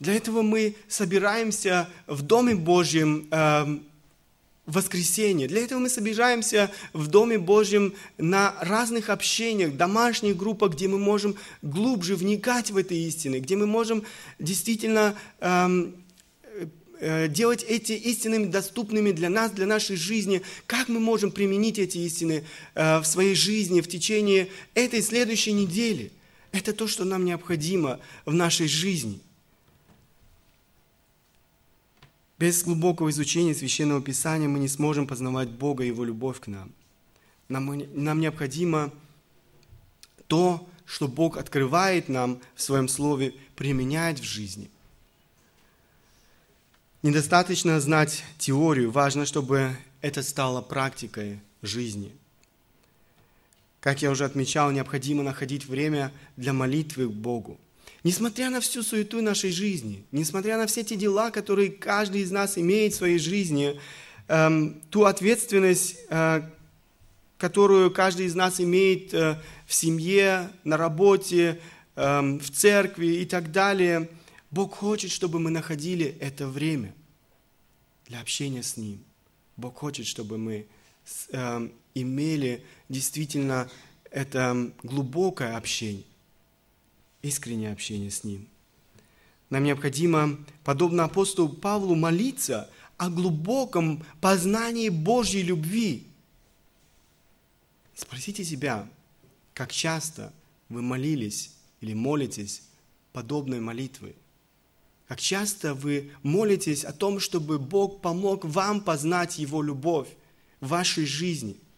Для 0.00 0.14
этого 0.14 0.42
мы 0.42 0.76
собираемся 0.86 1.88
в 2.06 2.22
Доме 2.22 2.54
Божьем 2.54 3.26
э, 3.30 3.78
воскресенье. 4.66 5.48
Для 5.48 5.62
этого 5.62 5.80
мы 5.80 5.88
собираемся 5.88 6.70
в 6.92 7.08
Доме 7.08 7.38
Божьем 7.38 7.94
на 8.16 8.54
разных 8.60 9.08
общениях, 9.08 9.76
домашних 9.76 10.36
группах, 10.36 10.74
где 10.74 10.86
мы 10.86 10.98
можем 10.98 11.34
глубже 11.62 12.14
вникать 12.14 12.70
в 12.70 12.76
эти 12.76 12.94
истины, 12.94 13.40
где 13.40 13.56
мы 13.56 13.66
можем 13.66 14.04
действительно 14.38 15.16
эм, 15.40 15.96
э, 17.00 17.26
делать 17.26 17.64
эти 17.66 17.92
истины 17.92 18.46
доступными 18.46 19.10
для 19.10 19.30
нас, 19.30 19.50
для 19.50 19.66
нашей 19.66 19.96
жизни, 19.96 20.42
как 20.66 20.88
мы 20.88 21.00
можем 21.00 21.32
применить 21.32 21.80
эти 21.80 21.98
истины 21.98 22.44
э, 22.76 22.98
в 23.00 23.04
своей 23.04 23.34
жизни 23.34 23.80
в 23.80 23.88
течение 23.88 24.48
этой 24.74 25.02
следующей 25.02 25.52
недели– 25.52 26.12
это 26.52 26.72
то, 26.72 26.86
что 26.86 27.04
нам 27.04 27.24
необходимо 27.24 28.00
в 28.24 28.32
нашей 28.32 28.68
жизни. 28.68 29.20
Без 32.38 32.62
глубокого 32.62 33.10
изучения 33.10 33.54
Священного 33.54 34.00
Писания 34.00 34.48
мы 34.48 34.58
не 34.58 34.68
сможем 34.68 35.06
познавать 35.06 35.48
Бога 35.48 35.84
и 35.84 35.88
Его 35.88 36.04
любовь 36.04 36.40
к 36.40 36.46
нам. 36.46 36.72
Нам, 37.48 37.82
нам 37.94 38.20
необходимо 38.20 38.92
то, 40.26 40.68
что 40.84 41.08
Бог 41.08 41.36
открывает 41.36 42.08
нам 42.08 42.40
в 42.54 42.62
Своем 42.62 42.88
Слове, 42.88 43.34
применять 43.56 44.20
в 44.20 44.24
жизни. 44.24 44.70
Недостаточно 47.02 47.80
знать 47.80 48.24
теорию, 48.38 48.90
важно, 48.90 49.26
чтобы 49.26 49.76
это 50.00 50.22
стало 50.22 50.62
практикой 50.62 51.40
жизни– 51.62 52.12
как 53.80 54.02
я 54.02 54.10
уже 54.10 54.24
отмечал, 54.24 54.70
необходимо 54.70 55.22
находить 55.22 55.66
время 55.66 56.12
для 56.36 56.52
молитвы 56.52 57.08
к 57.08 57.12
Богу. 57.12 57.58
Несмотря 58.04 58.50
на 58.50 58.60
всю 58.60 58.82
суету 58.82 59.22
нашей 59.22 59.50
жизни, 59.50 60.04
несмотря 60.12 60.56
на 60.56 60.66
все 60.66 60.84
те 60.84 60.96
дела, 60.96 61.30
которые 61.30 61.70
каждый 61.70 62.22
из 62.22 62.30
нас 62.30 62.56
имеет 62.56 62.92
в 62.92 62.96
своей 62.96 63.18
жизни, 63.18 63.80
эм, 64.28 64.80
ту 64.90 65.04
ответственность, 65.04 65.96
э, 66.08 66.42
которую 67.38 67.90
каждый 67.90 68.26
из 68.26 68.34
нас 68.34 68.60
имеет 68.60 69.14
э, 69.14 69.40
в 69.66 69.74
семье, 69.74 70.50
на 70.64 70.76
работе, 70.76 71.60
э, 71.96 72.20
в 72.20 72.50
церкви 72.50 73.06
и 73.06 73.24
так 73.24 73.52
далее, 73.52 74.08
Бог 74.50 74.74
хочет, 74.74 75.10
чтобы 75.10 75.40
мы 75.40 75.50
находили 75.50 76.16
это 76.20 76.46
время 76.48 76.94
для 78.06 78.20
общения 78.20 78.62
с 78.62 78.76
Ним. 78.76 79.00
Бог 79.56 79.76
хочет, 79.76 80.06
чтобы 80.06 80.38
мы 80.38 80.66
э, 81.30 81.68
имели 81.94 82.64
действительно 82.88 83.68
это 84.10 84.72
глубокое 84.82 85.56
общение, 85.56 86.04
искреннее 87.22 87.72
общение 87.72 88.10
с 88.10 88.24
Ним. 88.24 88.48
Нам 89.50 89.64
необходимо, 89.64 90.38
подобно 90.64 91.04
апостолу 91.04 91.48
Павлу, 91.48 91.94
молиться 91.94 92.70
о 92.96 93.08
глубоком 93.08 94.04
познании 94.20 94.88
Божьей 94.88 95.42
любви. 95.42 96.06
Спросите 97.94 98.44
себя, 98.44 98.88
как 99.54 99.72
часто 99.72 100.32
вы 100.68 100.82
молились 100.82 101.52
или 101.80 101.94
молитесь 101.94 102.62
подобной 103.12 103.60
молитвы? 103.60 104.14
Как 105.06 105.20
часто 105.20 105.72
вы 105.72 106.12
молитесь 106.22 106.84
о 106.84 106.92
том, 106.92 107.18
чтобы 107.18 107.58
Бог 107.58 108.02
помог 108.02 108.44
вам 108.44 108.82
познать 108.82 109.38
Его 109.38 109.62
любовь 109.62 110.08
вашей 110.60 111.06
жизни– 111.06 111.56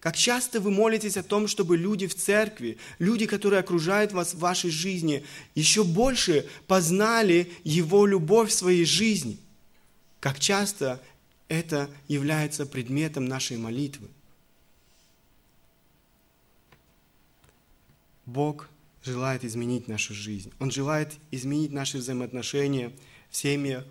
как 0.00 0.16
часто 0.16 0.60
вы 0.60 0.70
молитесь 0.70 1.16
о 1.16 1.22
том, 1.22 1.48
чтобы 1.48 1.76
люди 1.76 2.06
в 2.06 2.14
церкви, 2.14 2.78
люди, 2.98 3.26
которые 3.26 3.60
окружают 3.60 4.12
вас 4.12 4.32
в 4.32 4.38
вашей 4.38 4.70
жизни, 4.70 5.24
еще 5.54 5.82
больше 5.82 6.48
познали 6.66 7.52
Его 7.64 8.06
любовь 8.06 8.50
в 8.50 8.54
своей 8.54 8.84
жизни. 8.84 9.38
Как 10.20 10.38
часто 10.38 11.02
это 11.48 11.90
является 12.06 12.64
предметом 12.64 13.24
нашей 13.24 13.56
молитвы. 13.56 14.08
Бог 18.24 18.68
желает 19.02 19.44
изменить 19.44 19.88
нашу 19.88 20.14
жизнь. 20.14 20.52
Он 20.60 20.70
желает 20.70 21.14
изменить 21.30 21.72
наши 21.72 21.98
взаимоотношения 21.98 22.92
в 23.30 23.36
семьях, 23.36 23.84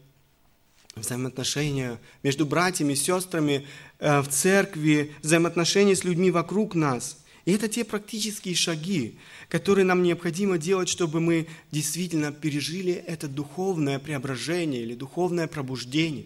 взаимоотношения 0.97 1.99
между 2.23 2.45
братьями, 2.45 2.93
сестрами 2.93 3.65
э, 3.99 4.21
в 4.21 4.27
церкви, 4.27 5.13
взаимоотношения 5.21 5.95
с 5.95 6.03
людьми 6.03 6.31
вокруг 6.31 6.75
нас. 6.75 7.23
И 7.45 7.53
это 7.53 7.69
те 7.69 7.85
практические 7.85 8.55
шаги, 8.55 9.17
которые 9.47 9.85
нам 9.85 10.03
необходимо 10.03 10.57
делать, 10.57 10.89
чтобы 10.89 11.21
мы 11.21 11.47
действительно 11.71 12.33
пережили 12.33 12.91
это 12.91 13.29
духовное 13.29 13.99
преображение 13.99 14.81
или 14.81 14.95
духовное 14.95 15.47
пробуждение. 15.47 16.25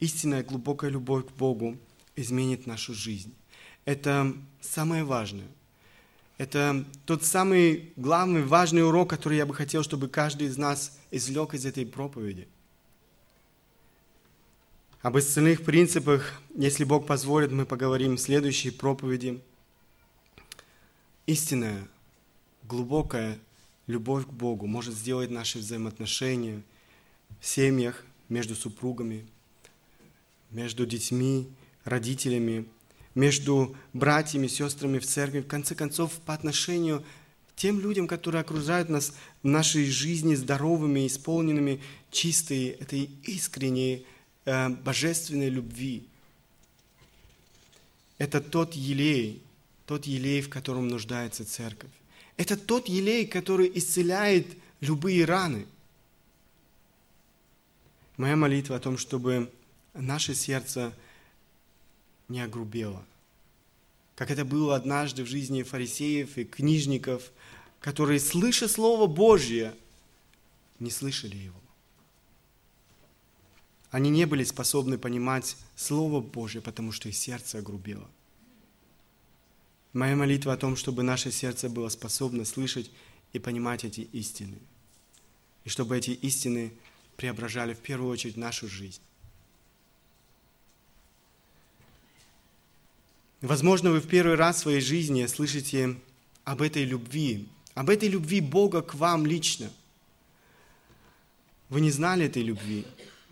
Истинная 0.00 0.42
глубокая 0.42 0.90
любовь 0.90 1.26
к 1.26 1.32
Богу 1.32 1.76
изменит 2.16 2.66
нашу 2.66 2.94
жизнь. 2.94 3.34
Это 3.84 4.34
самое 4.60 5.04
важное. 5.04 5.48
Это 6.38 6.84
тот 7.06 7.24
самый 7.24 7.92
главный, 7.96 8.42
важный 8.42 8.86
урок, 8.86 9.08
который 9.08 9.38
я 9.38 9.46
бы 9.46 9.54
хотел, 9.54 9.82
чтобы 9.82 10.08
каждый 10.08 10.48
из 10.48 10.58
нас 10.58 10.98
извлек 11.10 11.54
из 11.54 11.64
этой 11.64 11.86
проповеди. 11.86 12.46
Об 15.00 15.16
остальных 15.16 15.64
принципах, 15.64 16.40
если 16.54 16.84
Бог 16.84 17.06
позволит, 17.06 17.52
мы 17.52 17.64
поговорим 17.64 18.16
в 18.16 18.20
следующей 18.20 18.70
проповеди. 18.70 19.40
Истинная, 21.26 21.88
глубокая 22.64 23.38
любовь 23.86 24.26
к 24.26 24.30
Богу 24.30 24.66
может 24.66 24.94
сделать 24.94 25.30
наши 25.30 25.58
взаимоотношения 25.58 26.62
в 27.40 27.46
семьях, 27.46 28.04
между 28.28 28.54
супругами, 28.54 29.26
между 30.50 30.86
детьми, 30.86 31.48
родителями, 31.84 32.66
между 33.16 33.74
братьями, 33.94 34.46
сестрами 34.46 34.98
в 35.00 35.06
церкви, 35.06 35.40
в 35.40 35.48
конце 35.48 35.74
концов, 35.74 36.12
по 36.20 36.34
отношению 36.34 37.02
к 37.48 37.56
тем 37.56 37.80
людям, 37.80 38.06
которые 38.06 38.42
окружают 38.42 38.90
нас 38.90 39.14
в 39.42 39.48
нашей 39.48 39.86
жизни 39.86 40.34
здоровыми, 40.34 41.06
исполненными 41.06 41.80
чистой, 42.10 42.68
этой 42.68 43.10
искренней, 43.24 44.06
э, 44.44 44.68
божественной 44.68 45.48
любви. 45.48 46.06
Это 48.18 48.42
тот 48.42 48.74
елей, 48.74 49.42
тот 49.86 50.04
елей, 50.04 50.42
в 50.42 50.50
котором 50.50 50.86
нуждается 50.86 51.46
церковь. 51.46 51.90
Это 52.36 52.54
тот 52.58 52.86
елей, 52.86 53.26
который 53.26 53.72
исцеляет 53.74 54.46
любые 54.80 55.24
раны. 55.24 55.66
Моя 58.18 58.36
молитва 58.36 58.76
о 58.76 58.80
том, 58.80 58.98
чтобы 58.98 59.50
наше 59.94 60.34
сердце– 60.34 60.92
не 62.28 62.40
огрубело. 62.40 63.04
Как 64.14 64.30
это 64.30 64.44
было 64.44 64.76
однажды 64.76 65.24
в 65.24 65.26
жизни 65.26 65.62
фарисеев 65.62 66.38
и 66.38 66.44
книжников, 66.44 67.30
которые, 67.80 68.18
слыша 68.18 68.68
Слово 68.68 69.06
Божье, 69.06 69.74
не 70.78 70.90
слышали 70.90 71.36
его. 71.36 71.60
Они 73.90 74.10
не 74.10 74.26
были 74.26 74.44
способны 74.44 74.98
понимать 74.98 75.56
Слово 75.76 76.20
Божье, 76.20 76.60
потому 76.60 76.92
что 76.92 77.08
их 77.08 77.16
сердце 77.16 77.58
огрубело. 77.58 78.08
Моя 79.92 80.16
молитва 80.16 80.52
о 80.52 80.56
том, 80.56 80.76
чтобы 80.76 81.02
наше 81.02 81.30
сердце 81.30 81.70
было 81.70 81.88
способно 81.88 82.44
слышать 82.44 82.90
и 83.32 83.38
понимать 83.38 83.84
эти 83.84 84.02
истины. 84.12 84.58
И 85.64 85.68
чтобы 85.68 85.96
эти 85.96 86.10
истины 86.10 86.72
преображали 87.16 87.72
в 87.72 87.78
первую 87.78 88.10
очередь 88.10 88.36
нашу 88.36 88.68
жизнь. 88.68 89.00
Возможно, 93.46 93.92
вы 93.92 94.00
в 94.00 94.08
первый 94.08 94.34
раз 94.34 94.56
в 94.56 94.58
своей 94.62 94.80
жизни 94.80 95.24
слышите 95.26 95.94
об 96.42 96.62
этой 96.62 96.82
любви, 96.82 97.46
об 97.74 97.90
этой 97.90 98.08
любви 98.08 98.40
Бога 98.40 98.82
к 98.82 98.96
вам 98.96 99.24
лично. 99.24 99.70
Вы 101.68 101.80
не 101.80 101.92
знали 101.92 102.26
этой 102.26 102.42
любви. 102.42 102.84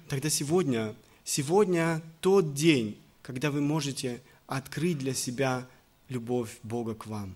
Тогда 0.06 0.30
сегодня, 0.30 0.94
сегодня 1.24 2.00
тот 2.20 2.54
день, 2.54 2.96
когда 3.22 3.50
вы 3.50 3.60
можете 3.60 4.22
открыть 4.46 4.98
для 4.98 5.14
себя 5.14 5.66
любовь 6.08 6.58
Бога 6.62 6.94
к 6.94 7.06
вам. 7.06 7.34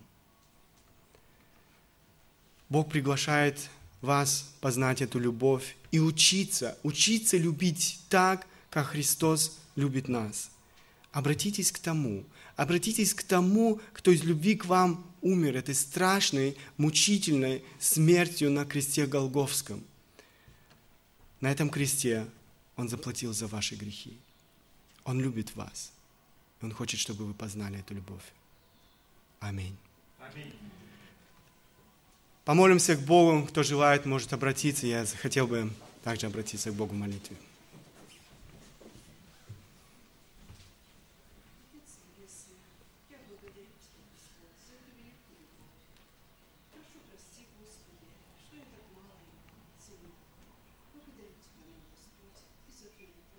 Бог 2.69 2.89
приглашает 2.89 3.59
вас 3.99 4.53
познать 4.61 5.01
эту 5.01 5.19
любовь 5.19 5.75
и 5.91 5.99
учиться, 5.99 6.77
учиться 6.83 7.35
любить 7.35 7.99
так, 8.07 8.47
как 8.69 8.87
Христос 8.87 9.57
любит 9.75 10.07
нас. 10.07 10.49
Обратитесь 11.11 11.73
к 11.73 11.79
тому, 11.79 12.23
Обратитесь 12.59 13.13
к 13.13 13.23
тому, 13.23 13.79
кто 13.93 14.11
из 14.11 14.25
любви 14.25 14.57
к 14.57 14.65
вам 14.65 15.09
умер 15.21 15.55
этой 15.55 15.73
страшной, 15.73 16.57
мучительной 16.75 17.63
смертью 17.79 18.51
на 18.51 18.65
кресте 18.65 19.05
Голговском. 19.05 19.81
На 21.39 21.49
этом 21.53 21.69
кресте 21.69 22.27
Он 22.75 22.89
заплатил 22.89 23.31
за 23.31 23.47
ваши 23.47 23.75
грехи. 23.75 24.17
Он 25.05 25.21
любит 25.21 25.55
вас. 25.55 25.93
Он 26.61 26.73
хочет, 26.73 26.99
чтобы 26.99 27.23
вы 27.23 27.33
познали 27.33 27.79
эту 27.79 27.93
любовь. 27.93 28.25
Аминь. 29.39 29.77
Аминь. 30.19 30.51
Помолимся 32.43 32.97
к 32.97 33.05
Богу. 33.05 33.47
Кто 33.47 33.63
желает, 33.63 34.05
может 34.05 34.33
обратиться. 34.33 34.85
Я 34.85 35.05
хотел 35.05 35.47
бы 35.47 35.71
также 36.03 36.27
обратиться 36.27 36.71
к 36.71 36.73
Богу 36.73 36.93
в 36.93 36.97
молитве. 36.97 37.37